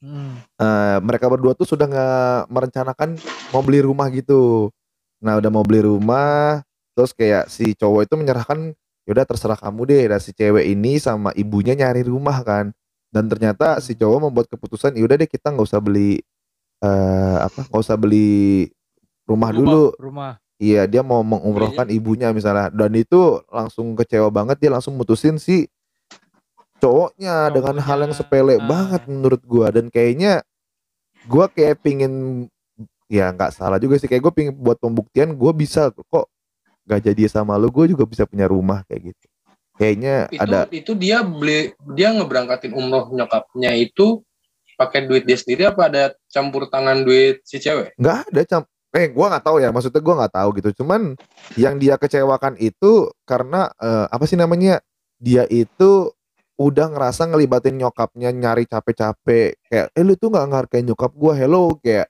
[0.00, 0.40] Hmm.
[0.56, 3.20] eh, mereka berdua tuh sudah nggak merencanakan
[3.52, 4.72] mau beli rumah gitu.
[5.20, 6.64] Nah udah mau beli rumah,
[6.96, 8.72] terus kayak si cowok itu menyerahkan,
[9.04, 10.04] yaudah terserah kamu deh.
[10.08, 12.72] Dan si cewek ini sama ibunya nyari rumah kan.
[13.12, 16.24] Dan ternyata si cowok membuat keputusan, yaudah deh kita nggak usah beli
[16.80, 18.68] eh apa, nggak usah beli
[19.28, 19.92] rumah dulu.
[19.96, 20.40] Rumah.
[20.60, 22.68] Iya dia mau mengumrohkan ibunya misalnya.
[22.68, 25.68] Dan itu langsung kecewa banget dia langsung mutusin si
[26.80, 28.20] cowoknya dengan hal yang Cowoknya.
[28.20, 28.64] sepele Ah.
[28.64, 30.40] banget menurut gua dan kayaknya
[31.28, 32.44] gua kayak pingin
[33.10, 36.30] ya nggak salah juga sih kayak gue pingin buat pembuktian gue bisa kok
[36.86, 39.26] gak jadi sama lu gue juga bisa punya rumah kayak gitu
[39.74, 44.22] kayaknya itu ada itu dia beli dia ngeberangkatin umroh nyokapnya itu
[44.80, 47.92] pakai duit dia sendiri apa ada campur tangan duit si cewek?
[48.00, 50.70] Nggak ada cam eh gua nggak tahu ya maksudnya gua nggak tahu gitu.
[50.80, 51.20] Cuman
[51.60, 54.80] yang dia kecewakan itu karena eh, apa sih namanya
[55.20, 56.08] dia itu
[56.56, 59.60] udah ngerasa ngelibatin nyokapnya nyari capek-capek.
[59.68, 61.76] Kayak eh lu tuh nggak ngehargain nyokap gua hello.
[61.84, 62.08] Kayak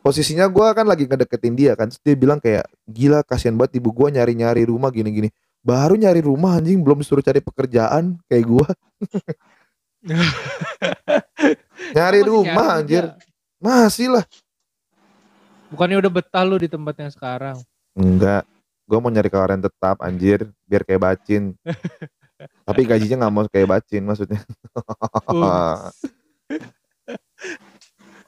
[0.00, 3.92] posisinya gua kan lagi ngedeketin dia kan Terus dia bilang kayak gila kasihan banget ibu
[3.92, 5.28] gua nyari-nyari rumah gini-gini.
[5.60, 8.68] Baru nyari rumah anjing belum disuruh cari pekerjaan kayak gua
[11.96, 13.16] nyari Masih rumah nyari anjir dia.
[13.58, 14.24] masih lah
[15.68, 17.56] Bukannya udah betah lu di tempat yang sekarang.
[17.92, 18.48] Enggak,
[18.88, 21.52] gue mau nyari kawaran tetap anjir, biar kayak bacin.
[22.66, 24.40] Tapi gajinya nggak mau kayak bacin maksudnya.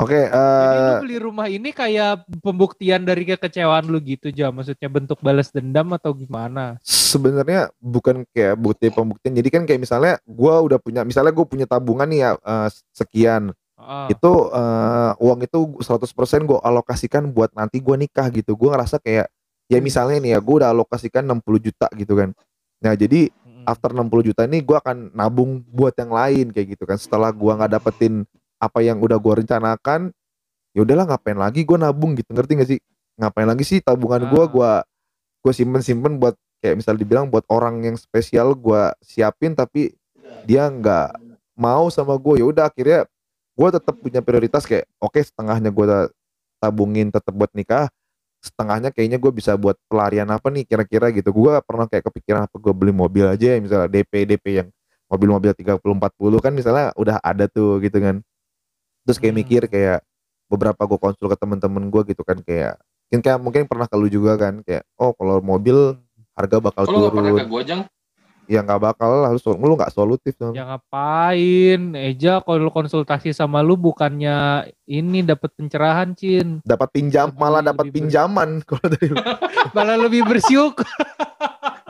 [0.01, 4.49] Oke, Jadi eh lu beli rumah ini kayak pembuktian dari kekecewaan lu gitu aja.
[4.49, 6.81] Maksudnya bentuk balas dendam atau gimana?
[7.11, 9.35] sebenarnya bukan kayak bukti pembuktian.
[9.35, 13.51] Jadi kan kayak misalnya gua udah punya misalnya gue punya tabungan nih ya eh, sekian.
[13.51, 14.07] Heeh.
[14.15, 18.55] Itu eh, uang itu 100% gue alokasikan buat nanti gua nikah gitu.
[18.55, 19.27] Gua ngerasa kayak
[19.71, 22.31] ya misalnya nih ya gue udah alokasikan 60 juta gitu kan.
[22.81, 23.69] Nah, jadi Mm-mm.
[23.69, 26.97] after 60 juta ini gua akan nabung buat yang lain kayak gitu kan.
[26.97, 28.25] Setelah gua nggak dapetin
[28.61, 30.13] apa yang udah gua rencanakan,
[30.77, 32.31] ya udahlah ngapain lagi gua nabung gitu.
[32.31, 32.81] Ngerti gak sih?
[33.19, 34.49] Ngapain lagi sih tabungan gua Ah.
[34.49, 34.71] gua
[35.43, 39.97] gua simpen-simpen buat kayak misal dibilang buat orang yang spesial gua siapin tapi
[40.45, 41.17] dia nggak
[41.57, 43.09] mau sama gue ya udah akhirnya
[43.57, 46.09] gua tetap punya prioritas kayak oke setengahnya gua
[46.61, 47.89] tabungin tetap buat nikah
[48.41, 52.57] setengahnya kayaknya gue bisa buat pelarian apa nih kira-kira gitu gue pernah kayak kepikiran apa
[52.57, 54.69] gue beli mobil aja ya misalnya DP DP yang
[55.13, 58.25] mobil-mobil 30 40 kan misalnya udah ada tuh gitu kan
[59.03, 59.41] terus kayak Hmm.
[59.41, 60.01] mikir kayak
[60.47, 62.75] beberapa gue konsul ke temen-temen gue gitu kan kayak
[63.07, 65.99] mungkin kayak mungkin pernah ke lu juga kan kayak oh kalau mobil
[66.33, 67.81] harga bakal Kalau nggak pernah ke turun gua jang,
[68.47, 71.81] ya nggak bakal lah lu lu nggak solutif dong Ya ngapain?
[71.93, 76.63] Eja kalau konsultasi sama lu bukannya ini dapat pencerahan, Cin.
[76.63, 79.19] dapat pinjam Lebih- malah dapat pinjaman kalau dari lu.
[79.77, 80.87] Malah lebih bersyukur.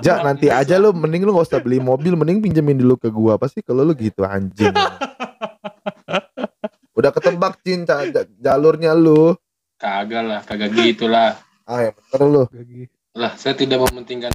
[0.01, 3.37] Ja nanti aja lu mending lu gak usah beli mobil mending pinjemin dulu ke gua
[3.37, 4.73] apa sih kalau lu gitu anjing
[7.01, 9.33] udah ketebak Cin ca- ja- jalurnya lu
[9.77, 11.41] kagak lah, kagak gitu lah.
[11.65, 12.45] ah ya bener lu
[13.11, 14.31] Lah, saya tidak mementingkan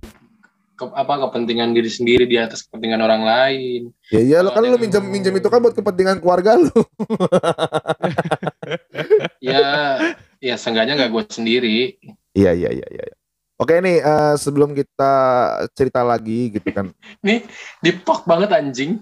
[0.75, 3.82] ke- apa kepentingan diri sendiri di atas kepentingan orang lain.
[4.10, 6.73] ya iya lu kan Kalau lu minjem yang- minjem itu kan buat kepentingan keluarga lu
[9.39, 10.01] Ya,
[10.39, 11.78] ya seenggaknya nggak gue sendiri.
[12.34, 13.15] iya iya iya iya
[13.55, 15.13] oke nih eh, sebelum kita
[15.75, 16.91] cerita lagi gitu kan
[17.79, 18.99] Dipok banget anjing.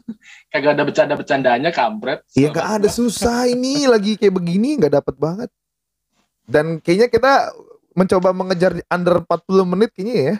[0.51, 2.21] Kagak ada bercanda-bercandanya kampret.
[2.35, 5.49] Iya nggak ada susah ini lagi kayak begini nggak dapet banget.
[6.43, 7.33] Dan kayaknya kita
[7.93, 10.35] mencoba mengejar under 40 menit kayaknya ya.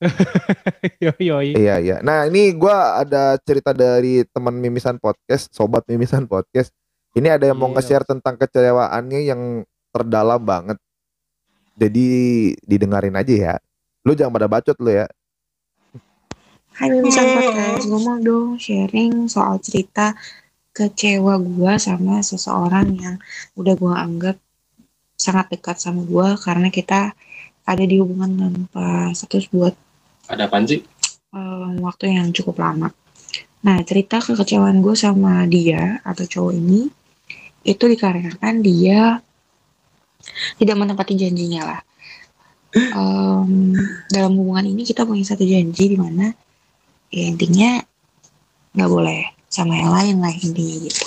[1.04, 1.36] Yo yo.
[1.44, 1.96] Iya iya.
[2.00, 6.72] Nah ini gua ada cerita dari teman mimisan podcast, sobat mimisan podcast.
[7.12, 7.82] Ini ada yang mau Iya.
[7.82, 10.78] nge-share tentang kecewaannya yang terdalam banget.
[11.76, 12.06] Jadi
[12.64, 13.54] didengarin aja ya.
[14.06, 15.06] Lu jangan pada bacot lu ya.
[16.74, 20.16] Hai Mimisan Podcast, gue mau dong sharing soal cerita
[20.72, 23.16] kecewa gue sama seseorang yang
[23.58, 24.36] udah gue anggap
[25.20, 27.12] sangat dekat sama gue karena kita
[27.68, 29.76] ada di hubungan tanpa status buat
[30.30, 30.80] Ada apaan sih?
[31.36, 32.88] um, waktu yang cukup lama.
[33.60, 36.88] Nah cerita kekecewaan gue sama dia atau cowok ini
[37.60, 39.20] itu dikarenakan dia
[40.56, 41.80] tidak menepati janjinya lah.
[42.94, 43.74] Em,
[44.06, 46.30] dalam hubungan ini kita punya satu janji di mana
[47.10, 47.82] ya intinya
[48.78, 51.04] nggak boleh sama yang lain lah intinya gitu.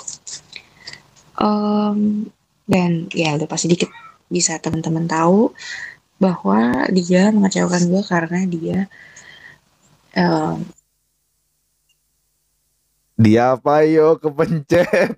[1.39, 2.27] Em,
[2.67, 3.87] dan ya udah pasti dikit
[4.27, 5.55] bisa teman-teman tahu
[6.19, 8.77] bahwa dia mengecewakan gue karena dia
[10.15, 10.67] em,
[13.23, 15.15] Dia apa yo kepencet.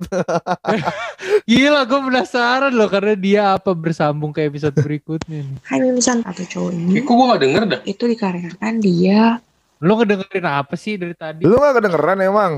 [1.50, 5.58] Gila, gue penasaran loh karena dia apa bersambung ke episode berikutnya nih.
[5.66, 7.82] Hai Mimisan atau cowok ini Kok gue gak denger dah?
[7.90, 9.42] itu dikarenakan dia
[9.82, 11.50] Lo ngedengerin apa sih dari tadi?
[11.50, 12.52] Lu gak kedengeran emang?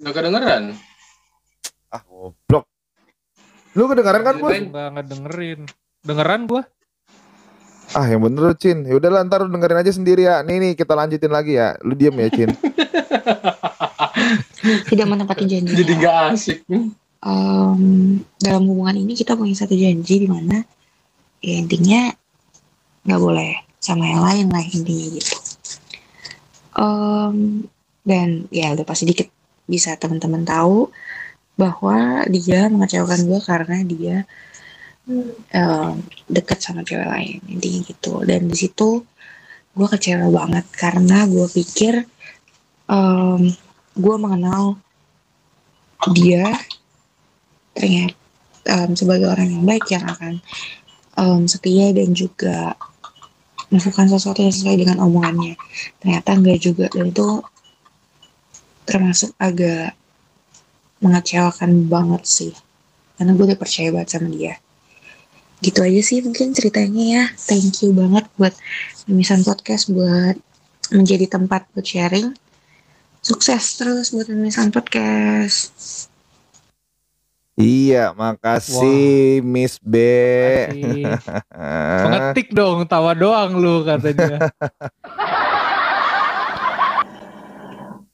[0.00, 0.62] Gak kedengeran.
[1.92, 2.64] Ah goblok.
[3.76, 4.34] Lu kedengeran kan?
[4.40, 4.64] Ceritain.
[4.72, 5.60] Enggak ngedengerin.
[6.08, 6.62] Dengeran gua?
[7.92, 10.72] Ah yang bener lu Cin Ya udahlah ntar lu dengerin aja sendiri ya Nih nih
[10.74, 12.50] kita lanjutin lagi ya Lu diem ya Cin
[14.86, 15.78] tidak menepati janjinya.
[15.78, 16.58] Jadi gak asik.
[17.26, 17.82] Em,
[18.38, 20.62] dalam hubungan ini kita punya satu janji di mana
[21.42, 22.12] ya intinya
[23.06, 25.34] nggak boleh sama yang lain lah intinya gitu.
[26.76, 27.36] Em,
[28.06, 29.28] dan ya udah pasti dikit
[29.66, 30.90] bisa teman-teman tahu
[31.58, 34.16] bahwa dia mengecewakan gue karena dia
[35.50, 35.92] em,
[36.30, 39.02] dekat sama cewek lain intinya gitu dan di situ
[39.76, 42.04] gue kecewa banget karena gue pikir
[42.86, 43.42] em,
[43.96, 44.76] gue mengenal
[46.12, 46.52] dia
[47.72, 48.14] ternyata
[48.66, 50.32] em, sebagai orang yang baik yang akan
[51.16, 52.76] em, setia dan juga
[53.70, 55.58] melakukan sesuatu yang sesuai dengan omongannya.
[55.98, 57.42] Ternyata enggak juga dan itu
[58.86, 59.98] termasuk agak
[61.02, 62.52] mengecewakan banget sih.
[63.18, 64.54] Karena gue udah percaya banget sama dia.
[65.58, 67.22] Gitu aja sih mungkin ceritanya ya.
[67.34, 68.54] Thank you banget buat
[69.10, 70.38] Mimisan Podcast buat
[70.94, 72.38] menjadi tempat buat sharing
[73.26, 76.06] sukses terus buat Mimisan Podcast
[77.58, 79.96] Iya makasih Miss B
[80.70, 81.08] Masih.
[82.04, 84.52] Pengetik dong, tawa doang lu katanya.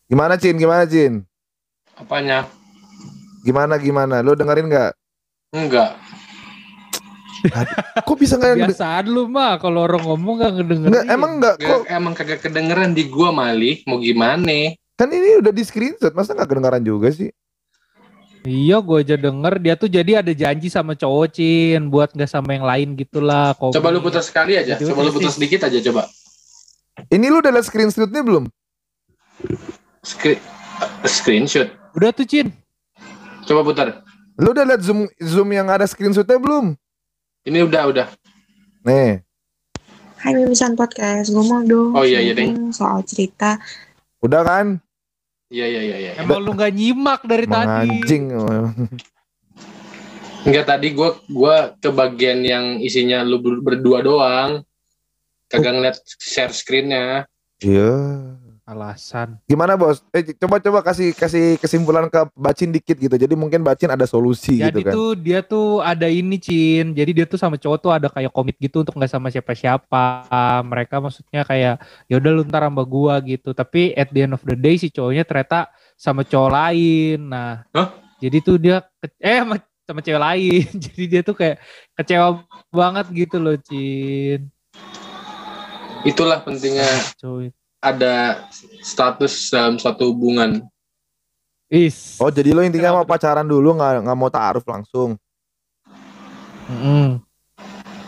[0.06, 0.54] Gimana Cin?
[0.56, 1.26] Gimana Cin?
[1.98, 2.46] Apanya?
[3.42, 4.22] Gimana gimana?
[4.22, 4.92] Lu dengerin nggak?
[5.58, 5.98] Enggak.
[8.06, 10.90] Kok bisa nggak Biasaan lu mah kalau orang ngomong gak ngedengerin.
[10.94, 13.82] Nggak, emang nggak kok Nggak, emang kagak kedengeran di gua malih.
[13.90, 14.78] Mau gimana?
[15.02, 17.34] Kan ini udah di screenshot masa nggak kedengaran juga sih
[18.42, 22.58] Iya gue aja denger dia tuh jadi ada janji sama cowok Cin buat nggak sama
[22.58, 23.54] yang lain gitulah.
[23.54, 23.78] Kopi.
[23.78, 24.74] Coba lu putar sekali aja.
[24.74, 26.10] Tiba-tiba Coba lu putar sedikit aja coba.
[27.06, 28.50] ini lu udah liat screenshotnya belum
[30.02, 30.42] Screen
[31.06, 31.70] screenshot.
[31.94, 32.50] Udah tuh Cin.
[33.46, 34.02] Coba putar.
[34.34, 36.74] lu udah liat zoom zoom yang ada screenshotnya belum
[37.46, 38.06] Ini udah udah.
[38.82, 39.22] nih
[40.18, 43.58] Hai Mimisan Podcast, gue mau dong Oh, iya, iya, sharing soal cerita
[44.18, 44.66] udah kan
[45.52, 46.12] Iya iya iya iya.
[46.16, 47.92] Emang lu nggak nyimak dari tadi.
[47.92, 48.24] menganjing
[50.42, 54.64] Enggak tadi gua gua ke bagian yang isinya lu ber- berdua doang.
[55.52, 57.28] Kagak ngeliat share screen-nya.
[57.62, 57.92] iya
[58.62, 59.42] Alasan.
[59.50, 63.90] gimana bos eh coba coba kasih kasih kesimpulan ke bacin dikit gitu jadi mungkin bacin
[63.90, 66.94] ada solusi Jadi gitu kan tuh dia tuh ada ini Cin.
[66.94, 70.30] Jadi dia tuh sama cowok tuh ada kayak komit gitu untuk nggak sama siapa-siapa.
[70.62, 73.50] Mereka maksudnya kayak ya udah lu ntar sama gua gitu.
[73.50, 77.18] Tapi at the end of the day si cowoknya ternyata sama cowok lain.
[77.30, 77.88] Nah, Hah?
[78.18, 79.54] jadi tuh dia ke- eh sama,
[79.86, 80.66] sama cewek lain.
[80.90, 81.56] jadi dia tuh kayak
[81.98, 84.50] kecewa banget gitu loh Cin.
[86.02, 86.86] Itulah pentingnya
[87.18, 87.54] Cuy.
[87.82, 88.46] Ada
[88.78, 90.62] status dalam suatu hubungan.
[91.66, 92.20] Is.
[92.20, 95.16] oh jadi lo intinya mau pacaran dulu nggak nggak mau taaruf langsung
[96.68, 97.16] Mm-mm.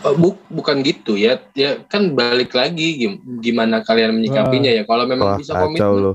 [0.05, 1.41] Oh, bu- bukan gitu ya.
[1.57, 4.85] Ya kan balik lagi gim- gimana kalian menyikapinya ya.
[4.85, 5.97] Kalau memang wah bisa kacau komitmen.
[5.97, 6.11] lo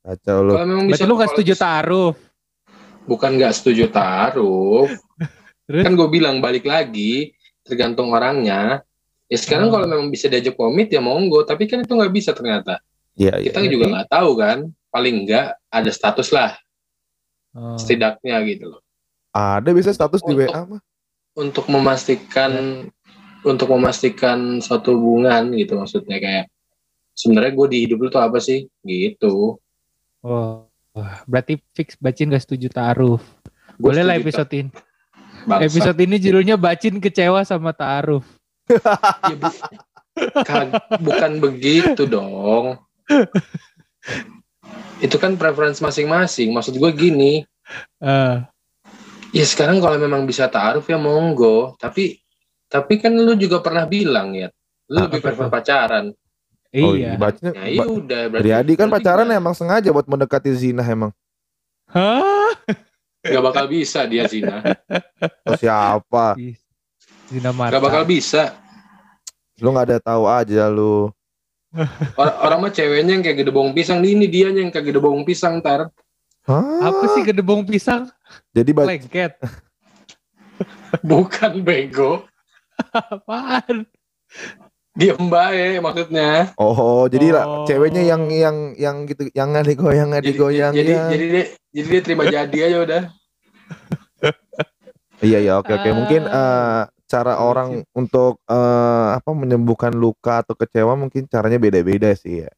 [0.00, 2.12] kacau lo Kalau memang bisa Berarti lu gak kalau setuju taruh.
[3.02, 4.86] Bukan nggak setuju taruh.
[5.84, 7.34] Kan gue bilang balik lagi
[7.66, 8.86] tergantung orangnya.
[9.26, 9.74] Ya sekarang Hmm.
[9.74, 11.42] kalau memang bisa diajak komit ya monggo.
[11.42, 12.78] Tapi kan itu nggak bisa ternyata.
[13.14, 14.58] Iya iya Kita juga nggak tahu kan.
[14.88, 16.52] Paling nggak ada status lah
[17.52, 17.76] Oh.
[17.76, 18.80] setidaknya gitu loh.
[19.30, 20.80] ada bisa status di Untuk- WA mah
[21.32, 22.52] Untuk memastikan
[23.42, 26.48] untuk memastikan suatu hubungan gitu maksudnya kayak
[27.12, 29.60] sebenarnya gue di hidup lu tuh apa sih gitu.
[30.20, 30.64] Oh.
[31.24, 33.20] Berarti fix bacin gak setuju taruh.
[33.76, 34.72] Gua Boleh lah episode ini.
[35.42, 35.68] Bangsat.
[35.68, 38.24] Episode ini judulnya bacin kecewa sama taruh.
[39.28, 39.60] Ya, bu-
[41.02, 42.76] bukan begitu dong.
[44.98, 46.50] Itu kan preferensi masing-masing.
[46.50, 47.32] Maksud gue gini,
[47.98, 48.36] Eh,
[49.32, 51.74] ya sekarang kalau memang bisa taruh ya monggo.
[51.76, 52.18] Tapi
[52.66, 54.48] tapi kan lu juga pernah bilang ya,
[54.86, 56.04] lu Ah, lebih apa prefer pacaran.
[56.74, 57.12] oh iya.
[57.12, 58.22] iya bacin Ya iya udah.
[58.28, 61.12] berarti- Riyadi kan pacaran emang sengaja buat mendekati zina emang
[61.86, 62.48] Hah?
[63.20, 64.64] nggak bakal bisa dia zina.
[65.46, 66.32] oh, siapa
[67.28, 67.70] Zina mata.
[67.70, 68.56] Nggak bakal bisa.
[69.56, 71.12] lu nggak ada tahu aja lu
[72.14, 75.24] Orang, orang mah ceweknya yang kayak gede bawang pisang, ini dia yang kayak gede bawang
[75.24, 75.88] pisang ntar.
[76.42, 76.84] Hah?
[76.84, 78.10] Apa sih gedebong pisang?
[78.50, 79.38] jadi Lengket.
[81.02, 82.26] Bukan bego.
[82.90, 83.86] Apaan?
[84.92, 86.52] Diem bae maksudnya.
[86.54, 87.64] oh jadi lah, Oh.
[87.64, 91.44] ceweknya yang yang yang gitu yang nggak digoyang nggak Jadi, digoyang jadi, ya jadi dia
[91.72, 93.02] jadi dia terima jadi aja udah.
[95.22, 96.91] iya iya oke oke mungkin Ah.
[97.12, 102.50] Eh, cara orang untuk eh, apa menyembuhkan luka atau kecewa mungkin caranya beda-beda sih ya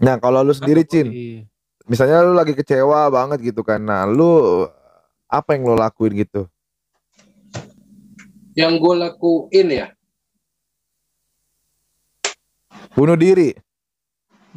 [0.00, 1.44] nah kalau lu sendiri cin Iya.
[1.84, 4.64] misalnya lu lagi kecewa banget gitu kan nah lu
[5.28, 6.48] apa yang lo lakuin gitu
[8.56, 9.86] Yang gue lakuin ya,
[12.96, 13.52] bunuh diri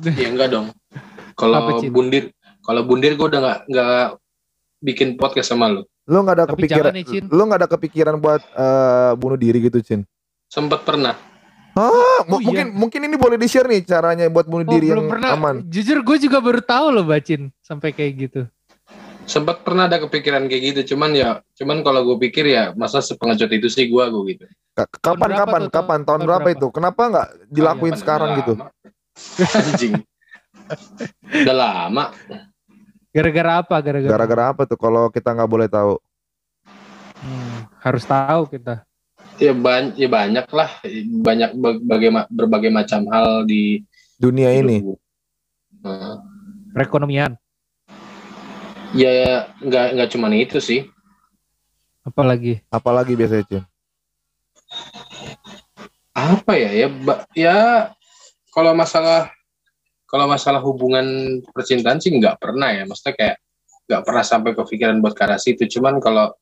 [0.07, 0.67] ya enggak dong.
[1.35, 2.31] Kalau bundir,
[2.63, 4.07] kalau bundir gue udah nggak nggak
[4.83, 5.83] bikin podcast sama lu.
[6.09, 7.23] Lu nggak ada Tapi kepikiran nih, Cin.
[7.27, 10.01] lu nggak ada kepikiran buat eh, bunuh diri gitu cin
[10.45, 11.13] Sempet pernah.
[11.71, 12.65] Ah, mu- Oh, iya.
[12.65, 15.29] mungkin mungkin ini boleh di share nih caranya buat bunuh Oh, diri belum yang pernah.
[15.31, 18.41] aman Jujur gue juga baru tahu loh bacin sampai kayak gitu.
[19.23, 20.91] Sempet pernah ada kepikiran kayak gitu.
[20.91, 24.45] Cuman ya, cuman kalau gue pikir ya masa sepengecut itu sih gue gue gitu.
[24.73, 26.57] Ka- kapan berapa kapan tuh, tahun- kapan tahun berapa berapa?
[26.57, 28.53] itu kenapa nggak dilakuin Ah, ya, sekarang gitu.
[29.39, 29.93] Anjing.
[31.37, 32.03] Udah lama.
[33.09, 33.75] Gara-gara apa?
[33.81, 35.97] Gara-gara gara-gara apa tuh kalau kita nggak boleh tahu
[37.19, 38.87] Hmm, harus tahu kita.
[39.35, 40.71] Ya, ban ya banyak lah.
[41.19, 43.83] Banyak berbagai, ma- berbagai macam hal di
[44.15, 44.79] dunia ini.
[45.83, 46.23] Nah,
[46.71, 47.35] Perekonomian.
[48.89, 50.87] ya nggak nggak cuman itu sih.
[52.01, 52.63] Apalagi.
[52.71, 53.67] apalagi biasanya
[56.09, 57.57] apa ya ya ba- ya
[58.49, 59.29] kalau masalah
[60.09, 61.05] kalau masalah hubungan
[61.53, 63.35] percintaan sih nggak pernah ya maksudnya kayak
[63.85, 66.33] nggak pernah sampai kepikiran buat ke arah situ cuman kalau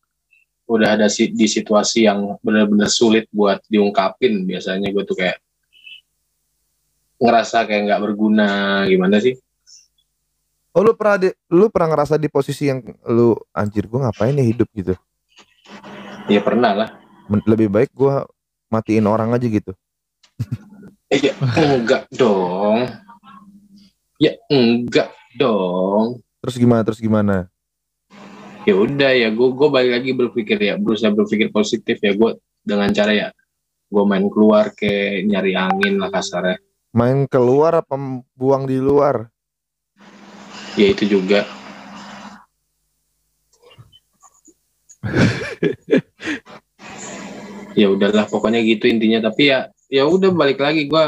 [0.67, 5.39] udah ada si- di situasi yang benar-benar sulit buat diungkapin biasanya gue tuh kayak
[7.17, 8.47] ngerasa kayak nggak berguna
[8.87, 9.35] gimana sih
[10.75, 14.43] oh lu pernah di, lu pernah ngerasa di posisi yang lu anjir gua ngapain ya
[14.43, 14.95] hidup gitu
[16.27, 16.89] Ya pernah lah.
[17.31, 18.15] Men- Lebih baik gue
[18.67, 19.71] matiin orang aja gitu.
[21.07, 22.83] Eh, ya enggak dong.
[24.17, 26.25] Ya enggak dong.
[26.41, 26.81] Terus gimana?
[26.81, 27.45] Terus gimana?
[28.65, 32.89] Ya udah ya, gue gue balik lagi berpikir ya, berusaha berpikir positif ya gue dengan
[32.91, 33.29] cara ya,
[33.87, 36.59] gue main keluar ke nyari angin lah kasarnya.
[36.97, 37.93] Main keluar apa
[38.33, 39.29] buang di luar?
[40.75, 41.47] Ya itu juga.
[47.79, 51.03] ya udahlah pokoknya gitu intinya tapi ya ya udah balik lagi gue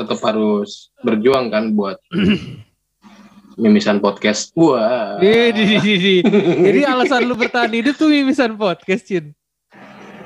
[0.00, 2.00] tetap harus berjuang kan buat
[3.60, 6.24] mimisan podcast wah di.
[6.64, 9.36] Jadi alasan lu bertahan hidup tuh mimisan podcast, Cin.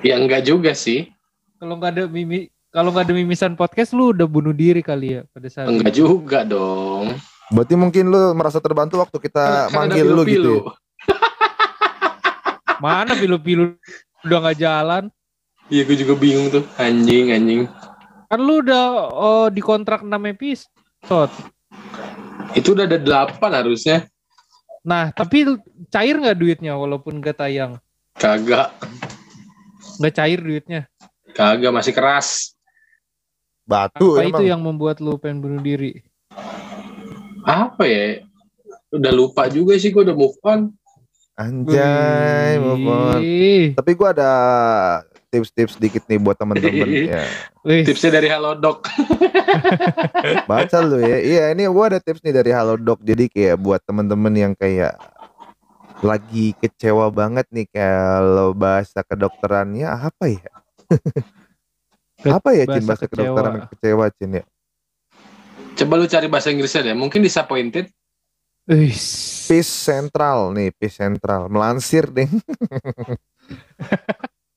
[0.00, 1.10] ya enggak juga sih
[1.58, 5.20] Kalau nggak ada mimi kalau nggak ada mimisan podcast lu udah bunuh diri kali ya
[5.30, 5.72] pada saat itu.
[5.74, 7.16] enggak juga dong
[7.50, 10.54] Berarti mungkin lu merasa terbantu waktu kita ada manggil lu gitu.
[10.60, 10.72] ya?
[12.80, 13.76] Mana pilu-pilu
[14.24, 15.04] udah nggak jalan?
[15.72, 17.64] iya gue juga bingung tuh anjing anjing
[18.34, 21.30] Kan lu udah oh, di kontrak 6 episode.
[22.58, 24.10] itu udah ada delapan harusnya
[24.82, 25.54] Nah, tapi
[25.86, 27.78] cair nggak duitnya walaupun gak tayang?
[28.18, 28.74] kagak
[30.02, 30.90] Nggak cair duitnya.
[31.30, 32.58] kagak masih keras
[33.62, 34.42] Batu Apa emang.
[34.42, 36.02] itu yang membuat lu pengen bunuh diri?
[37.46, 38.18] apa ya
[38.90, 40.74] udah lupa juga sih gue udah move on
[41.38, 43.20] Anjay, move on.
[43.78, 44.32] Tapi gua ada
[45.34, 47.26] tips-tips dikit nih buat temen-temen ya.
[47.82, 48.86] tipsnya dari Halodoc
[50.50, 51.18] Baca lu ya.
[51.18, 53.02] Iya, ini gua ada tips nih dari Halodoc.
[53.02, 54.94] Jadi kayak buat temen-temen yang kayak
[56.04, 60.50] lagi kecewa banget nih kalau bahasa kedokterannya apa ya?
[62.38, 63.70] apa ya Cin Bahasa bahasa kedokteran kecewa.
[63.74, 64.44] kecewa Cin ya?
[65.74, 67.90] coba lu cari bahasa Inggrisnya deh mungkin disappointed.
[68.64, 71.52] Peace Central nih, Peace Central.
[71.52, 72.30] Melansir deh.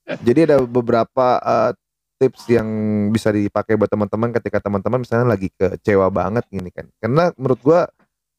[0.08, 1.72] Jadi ada beberapa uh,
[2.18, 2.68] tips yang
[3.12, 6.88] bisa dipakai buat teman-teman ketika teman-teman misalnya lagi kecewa banget gini kan.
[7.04, 7.92] Karena menurut gua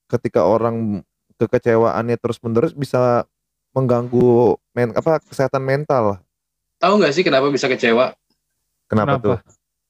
[0.08, 1.04] ketika orang
[1.36, 3.22] kekecewaannya terus-menerus bisa
[3.76, 6.18] mengganggu men apa kesehatan mental.
[6.78, 8.14] tahu nggak sih kenapa bisa kecewa
[8.86, 9.26] Kenapa, Kenapa?
[9.26, 9.38] tuh?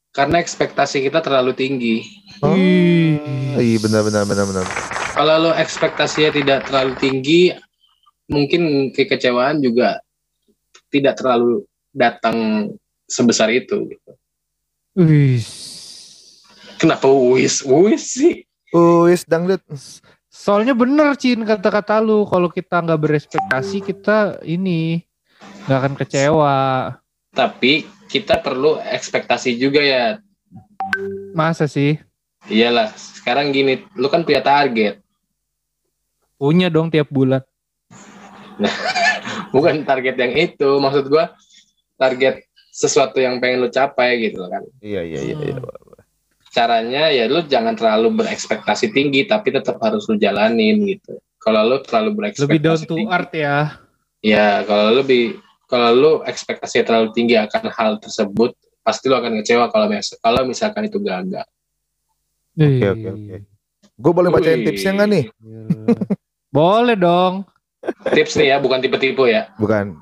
[0.08, 2.00] karena ekspektasi kita terlalu tinggi
[2.40, 3.20] Oh, Ih.
[3.60, 4.64] iya benar benar benar benar.
[5.12, 7.52] kalau lo ekspektasinya tidak terlalu tinggi
[8.26, 10.00] mungkin kekecewaan juga
[10.88, 11.67] tidak terlalu
[11.98, 12.70] datang
[13.04, 14.10] sebesar itu gitu.
[14.94, 15.42] Wih.
[16.78, 18.34] kenapa wis wis sih
[18.70, 19.64] Wis dangdut.
[20.28, 25.02] Soalnya bener Cin kata-kata lu kalau kita nggak berespektasi kita ini
[25.66, 26.56] nggak akan kecewa.
[27.32, 30.04] tapi kita perlu ekspektasi juga ya
[31.32, 31.96] Masa sih?
[32.46, 35.00] iyalah sekarang gini lu kan punya target
[36.36, 37.42] Punya dong tiap bulan.
[39.54, 41.34] bukan target yang itu maksud gua
[41.98, 45.58] target sesuatu yang pengen lu capai gitu kan Iya iya iya iya.
[46.48, 51.82] caranya ya lu jangan terlalu berekspektasi tinggi tapi tetap harus lu jalanin gitu kalau lu
[51.82, 53.56] terlalu berekspektasi Lebih down to tinggi, earth ya.
[54.20, 55.22] ya kalau lu lebih
[55.66, 60.42] kalau lu ekspektasi terlalu tinggi akan hal tersebut pasti lu akan kecewa kalau mis- kalau
[60.42, 61.44] misalkan itu gagal
[62.54, 63.36] Oke oke oke.
[63.94, 65.24] Gue boleh bacain tipsnya nggak nih?
[66.48, 67.46] Boleh dong.
[68.10, 69.94] tips nih ya bukan tipe-tipe ya Bukan.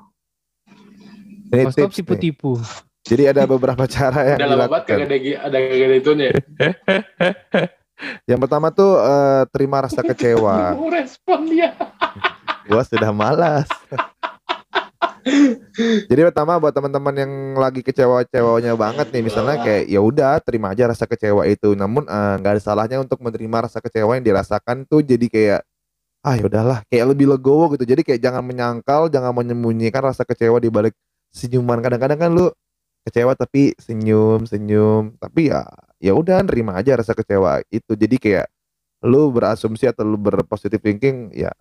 [1.47, 1.89] Tips nih.
[2.03, 2.59] tipu-tipu.
[3.07, 4.97] Jadi ada beberapa cara yang udah lama banget dilakukan.
[4.99, 6.29] kagak ada ada kagak ada itunya
[8.29, 10.77] Yang pertama tuh eh, terima rasa kecewa.
[10.99, 11.73] respon dia
[12.67, 13.71] Gua sudah malas.
[16.11, 20.91] Jadi pertama buat teman-teman yang lagi kecewa-kecewanya banget nih misalnya kayak ya udah terima aja
[20.91, 21.73] rasa kecewa itu.
[21.79, 25.61] Namun eh, nggak ada salahnya untuk menerima rasa kecewa yang dirasakan tuh jadi kayak
[26.27, 27.87] ah ya udahlah kayak lebih legowo gitu.
[27.87, 30.93] Jadi kayak jangan menyangkal, jangan menyembunyikan rasa kecewa di balik
[31.37, 31.85] senyuman.
[31.85, 32.49] Kadang-kadang kan lu
[33.05, 35.13] kecewa tapi senyum, senyum.
[35.21, 35.69] Tapi ya
[36.01, 37.93] ya udah nerima aja rasa kecewa itu.
[37.93, 38.49] Jadi kayak
[39.05, 41.53] lu berasumsi atau lu berpositif thinking ya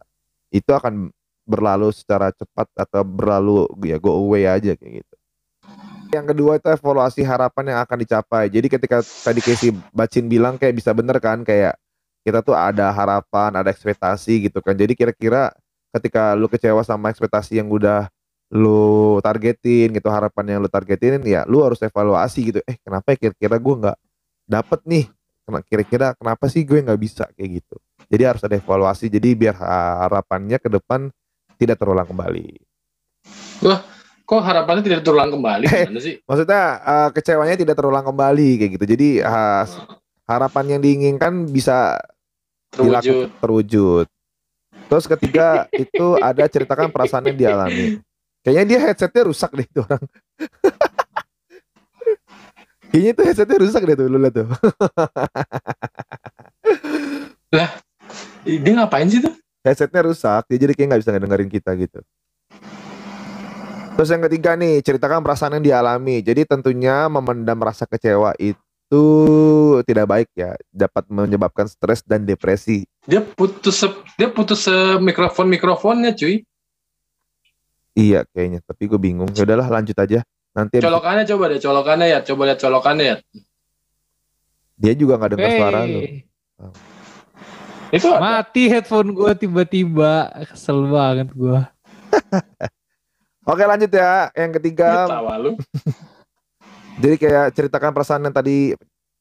[0.55, 1.11] itu akan
[1.45, 5.15] berlalu secara cepat atau berlalu ya go away aja kayak gitu.
[6.15, 8.47] Yang kedua itu evaluasi harapan yang akan dicapai.
[8.47, 11.75] Jadi ketika tadi Casey Bacin bilang kayak bisa bener kan kayak
[12.25, 14.73] kita tuh ada harapan, ada ekspektasi gitu kan.
[14.73, 15.53] Jadi kira-kira
[15.93, 18.09] ketika lu kecewa sama ekspektasi yang udah
[18.53, 22.59] lu targetin gitu, harapan yang lu targetin ya lu harus evaluasi gitu.
[22.65, 23.97] Eh kenapa ya kira-kira gue nggak
[24.45, 25.05] dapet nih?
[25.69, 27.75] Kira-kira kenapa sih gue nggak bisa kayak gitu?
[28.09, 29.09] Jadi harus ada evaluasi.
[29.09, 29.55] Jadi biar
[30.05, 31.09] harapannya ke depan
[31.57, 32.47] tidak terulang kembali.
[34.25, 38.85] kok harapannya tidak terulang kembali gimana sih Maksudnya eh, kecewanya tidak terulang kembali kayak gitu.
[38.89, 39.65] Jadi ah,
[40.25, 42.01] harapan yang diinginkan bisa
[42.73, 44.05] terwujud dilakukan terwujud.
[44.85, 48.01] Terus ketiga itu ada ceritakan perasaan yang dialami.
[48.45, 50.05] Kayaknya dia headsetnya rusak deh itu orang.
[52.93, 54.45] Kayaknya itu headsetnya rusak deh tuh lu lihat tuh.
[58.45, 59.33] Dia ngapain sih tuh?
[59.65, 61.97] Headsetnya rusak, dia jadi kayak nggak bisa ngedengerin kita gitu.
[63.97, 66.21] Terus yang ketiga nih, ceritakan perasaan yang dialami.
[66.21, 69.05] Jadi tentunya memendam rasa kecewa itu
[69.89, 72.85] tidak baik ya, dapat menyebabkan stres dan depresi.
[73.09, 73.81] Dia putus
[74.13, 74.69] dia putus
[75.01, 76.45] mikrofon mikrofonnya cuy.
[77.95, 79.31] Iya kayaknya, tapi gue bingung.
[79.31, 80.19] Ya udahlah lanjut aja.
[80.51, 82.19] Nanti abis- Colokannya coba deh, colokannya ya.
[82.21, 83.17] Coba lihat colokannya ya.
[84.75, 85.99] dia juga nggak dengar suara lu.
[86.03, 86.27] Hey,
[87.95, 88.19] Itu ada.
[88.19, 90.27] mati headphone gue tiba-tiba.
[90.51, 91.59] Kesel banget gue.
[93.45, 95.07] Oke lanjut ya, yang ketiga.
[97.01, 98.73] Jadi kayak ceritakan perasaan yang tadi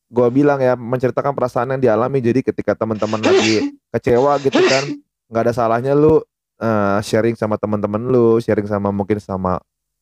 [0.07, 2.19] gua bilang ya, menceritakan perasaan yang dialami.
[2.19, 4.85] Jadi ketika teman-teman lagi kecewa gitu kan,
[5.29, 6.23] nggak ada salahnya lu
[6.61, 9.59] eh, sharing sama teman-teman lu, sharing sama mungkin sama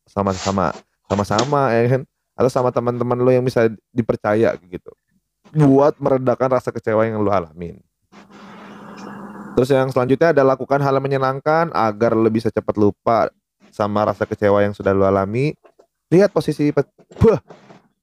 [0.09, 0.67] sama sama
[1.07, 2.03] sama-sama ya kan,
[2.37, 4.91] atau sama teman-teman lu yang bisa dipercaya gitu.
[5.53, 7.77] Buat meredakan rasa kecewa yang lu alamin.
[9.53, 13.29] Terus yang selanjutnya adalah lakukan hal yang menyenangkan agar lu bisa cepat lupa
[13.69, 15.53] sama rasa kecewa yang sudah lu alami.
[16.09, 17.41] Lihat posisi Wah,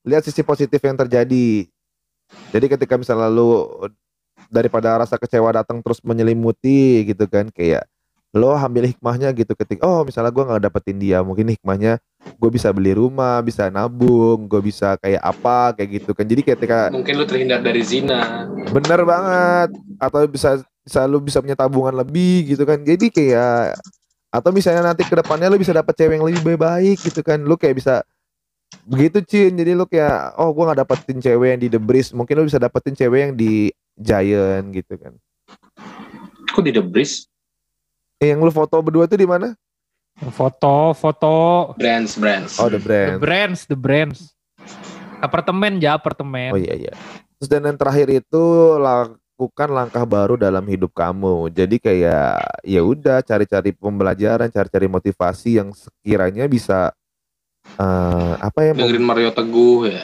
[0.06, 1.66] lihat sisi positif yang terjadi.
[2.54, 3.66] Jadi ketika misalnya lu
[4.54, 7.86] daripada rasa kecewa datang terus menyelimuti gitu kan kayak
[8.30, 12.70] lo ambil hikmahnya gitu ketika oh misalnya gua nggak dapetin dia mungkin hikmahnya gue bisa
[12.70, 16.28] beli rumah bisa nabung gue bisa kayak apa kayak gitu kan.
[16.28, 18.48] Jadi ketika Mungkin lu terhindar dari zina.
[18.70, 19.70] bener banget.
[20.00, 22.84] Atau bisa bisa lu bisa punya tabungan lebih gitu kan.
[22.84, 23.80] Jadi kayak
[24.30, 27.40] atau misalnya nanti ke depannya lu bisa dapet cewek yang lebih baik gitu kan.
[27.40, 28.04] Lu kayak bisa
[28.84, 29.56] begitu Cin.
[29.56, 32.12] Jadi lu kayak oh gua nggak dapetin cewek yang di The Breeze.
[32.12, 35.14] Mungkin lu bisa dapetin cewek yang di Giant gitu kan.
[36.52, 37.29] Kok di The Breeze?
[38.20, 39.56] Eh, yang lu foto berdua tuh di mana
[40.20, 41.32] Foto, foto.
[41.80, 42.60] Brands, brands.
[42.60, 44.36] oh The The Brand brands, the brands.
[45.20, 46.52] Apartemen ya, apartemen.
[46.52, 46.94] oh iya iya
[47.40, 48.44] terus dan yang terakhir itu
[48.76, 52.36] lakukan langkah baru dalam hidup kamu jadi kayak
[52.68, 56.92] ya udah cari-cari pembelajaran cari-cari motivasi yang sekiranya bisa
[57.80, 60.04] eh, apa ya Dengerin Mario Teguh ya.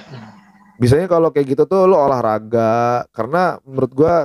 [0.80, 4.16] Biasanya kalau kayak gitu tuh lu olahraga karena menurut gua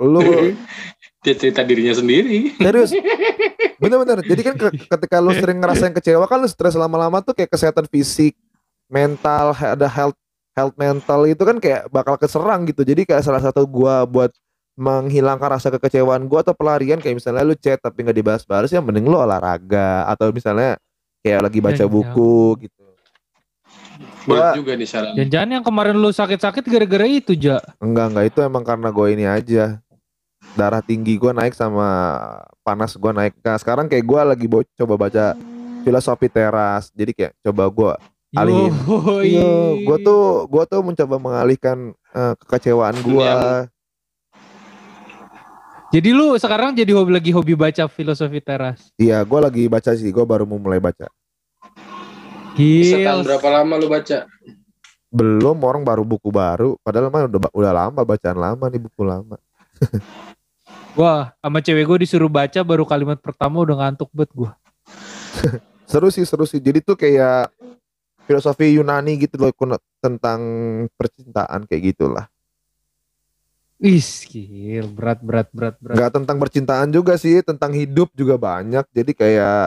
[0.00, 0.24] lu
[1.24, 2.52] Dia cerita dirinya sendiri.
[2.54, 2.92] serius?
[3.82, 4.20] Bener-bener.
[4.20, 7.88] Jadi kan ke- ketika lu sering ngerasain kecewa kan lu stres lama-lama tuh kayak kesehatan
[7.88, 8.36] fisik
[8.86, 10.14] mental ada health
[10.52, 12.84] health mental itu kan kayak bakal keserang gitu.
[12.84, 14.30] Jadi kayak salah satu gua buat
[14.74, 19.06] menghilangkan rasa kekecewaan gua atau pelarian kayak misalnya lu chat tapi nggak dibahas-bahas ya mending
[19.06, 20.76] lu olahraga atau misalnya
[21.20, 22.84] kayak lagi baca Ya, buku gitu.
[24.24, 25.12] Buat Gua- juga nih saran.
[25.14, 27.60] Jangan-jangan yang kemarin lu sakit-sakit gara-gara itu, Ja.
[27.76, 28.24] Enggak enggak.
[28.26, 29.83] Itu emang karena gue ini aja
[30.54, 31.86] darah tinggi gue naik sama
[32.62, 33.34] panas gue naik.
[33.42, 35.34] Nah sekarang kayak gue lagi bo- coba baca
[35.82, 36.88] filosofi teras.
[36.94, 37.92] Jadi kayak coba gue
[38.34, 38.72] Alihin.
[39.22, 39.50] Iya,
[39.86, 43.30] gue tuh gue tuh mencoba mengalihkan eh, kekecewaan gue.
[45.94, 48.90] Jadi lu sekarang jadi hobi lagi hobi baca filosofi teras.
[48.98, 50.10] Iya, gue lagi baca sih.
[50.10, 51.06] Gue baru mau mulai baca.
[52.58, 53.26] Setan Gil.
[53.30, 54.26] berapa lama lu baca?
[55.14, 56.74] Belum orang baru buku baru.
[56.82, 59.38] Padahal mah udah udah lama bacaan lama nih buku lama.
[60.94, 64.50] Wah, sama cewek gue disuruh baca baru kalimat pertama udah ngantuk banget gue.
[65.90, 66.62] Seru sih seru sih.
[66.62, 67.50] Jadi tuh kayak
[68.30, 69.52] filosofi Yunani gitu loh
[69.98, 70.40] tentang
[70.94, 72.26] percintaan kayak gitulah.
[73.82, 75.98] Wis, gil, berat berat berat berat.
[75.98, 79.66] nggak tentang percintaan juga sih tentang hidup juga banyak jadi kayak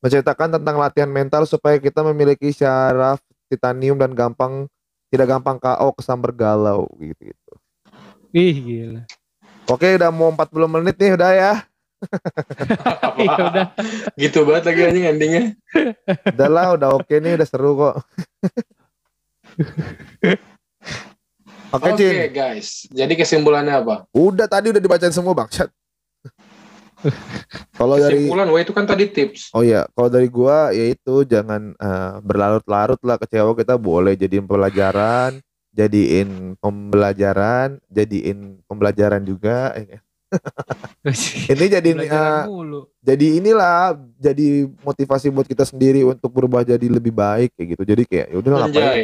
[0.00, 3.18] menceritakan tentang latihan mental supaya kita memiliki syaraf
[3.50, 4.70] titanium dan gampang
[5.10, 7.52] tidak gampang KO kesamber galau gitu gitu
[8.32, 9.02] Ih, gila.
[9.68, 11.52] Oke udah mau 40 menit nih udah ya
[13.18, 13.66] Iya udah.
[14.14, 15.42] Gitu banget lagi anjing endingnya.
[16.30, 17.94] udahlah udah oke nih udah seru kok
[21.74, 24.08] oke Oke Cin guys, jadi kesimpulannya apa?
[24.14, 25.68] udah tadi udah dibacain semua bangsat
[27.78, 29.54] kalau dari Kesimpulan, wah itu kan tadi tips.
[29.54, 35.38] Oh iya, kalau dari gua yaitu jangan eh, berlarut-larut lah kecewa kita boleh jadiin pelajaran,
[35.78, 39.78] jadiin pembelajaran, jadiin pembelajaran juga.
[39.78, 40.02] Eh,
[41.54, 42.80] Ini jadiin Belajaran eh, mulu.
[43.00, 47.82] jadi inilah jadi motivasi buat kita sendiri untuk berubah jadi lebih baik kayak gitu.
[47.86, 48.68] Jadi kayak ya udah ngapain?
[48.68, 49.02] Anjay.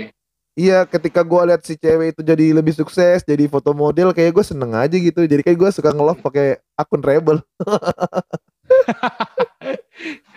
[0.54, 4.44] Iya, ketika gua lihat si cewek itu jadi lebih sukses, jadi foto model kayak gue
[4.46, 5.26] seneng aja gitu.
[5.26, 7.42] Jadi kayak gue suka nge-love pakai akun Rebel.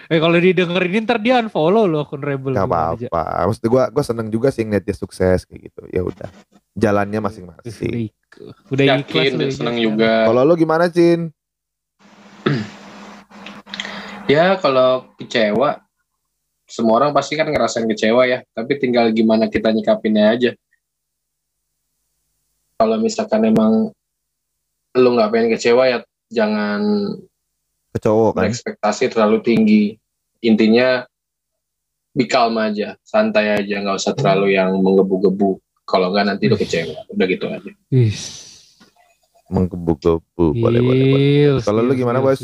[0.08, 2.56] Eh kalau didengerin ntar dia unfollow lo akun Rebel.
[2.56, 3.44] Gak apa-apa.
[3.48, 5.82] Maksud gua gua seneng juga sih ngeliat dia sukses kayak gitu.
[5.92, 6.30] Ya udah.
[6.74, 8.14] Jalannya Udah, masing-masing.
[8.70, 9.98] udah ikhlas Yakin, lu dan ya, seneng sekarang.
[9.98, 10.12] juga.
[10.30, 11.20] Kalau lu gimana, Cin?
[14.28, 15.80] Ya kalau kecewa,
[16.68, 20.52] semua orang pasti kan ngerasain kecewa ya, tapi tinggal gimana kita nyikapinnya aja.
[22.76, 23.96] Kalau misalkan emang
[24.94, 25.98] lu nggak pengen kecewa ya
[26.28, 26.82] jangan
[27.94, 28.42] Ke cowok kan.
[28.48, 29.84] berekspektasi terlalu tinggi.
[30.44, 31.06] Intinya
[32.14, 35.62] be calm aja, santai aja, nggak usah terlalu yang menggebu-gebu.
[35.88, 37.08] Kalau nggak nanti lu kecewa.
[37.10, 37.72] Udah gitu aja.
[37.94, 38.14] Ih,
[39.48, 40.60] Menggebu-gebu.
[40.60, 42.44] Boleh, boleh, Kalau lu gimana, Bos?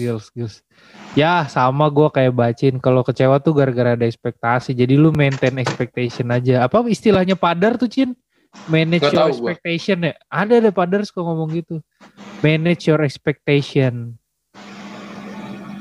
[1.13, 6.25] Ya sama gue kayak bacin kalau kecewa tuh gara-gara ada ekspektasi jadi lu maintain expectation
[6.33, 8.17] aja apa istilahnya padar tuh Cin
[8.65, 9.37] manage Nggak your tahu gua.
[9.53, 11.85] expectation ya ada ada padar suka ngomong gitu
[12.41, 14.17] manage your expectation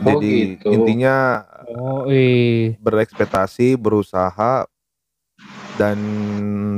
[0.03, 0.68] Oh, Jadi gitu.
[0.74, 4.66] intinya oh eh berekspektasi, berusaha
[5.78, 5.98] dan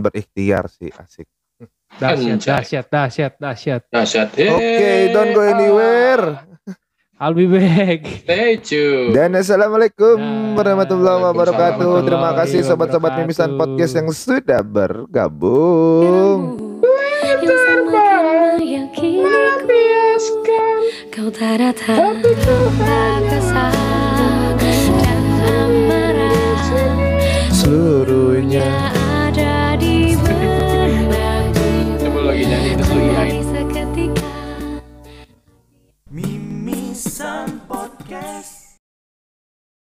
[0.04, 1.24] berikhtiar sih asik.
[1.94, 4.28] dahsyat dahsyat dahsyat dahsyat Dahsyat.
[4.34, 6.42] Oke, don't go anywhere.
[7.22, 9.14] I'll be back Stay tune.
[9.14, 12.02] Dan assalamualaikum Nah, warahmatullahi wabarakatuh.
[12.02, 16.58] Terima kasih sobat-sobat mimisan podcast yang sudah bergabung.
[18.58, 18.90] yang
[21.12, 22.32] Kau tak datang Tapi
[27.52, 30.84] Seluruhnya ada di benakku
[36.08, 38.53] Mimisan Podcast.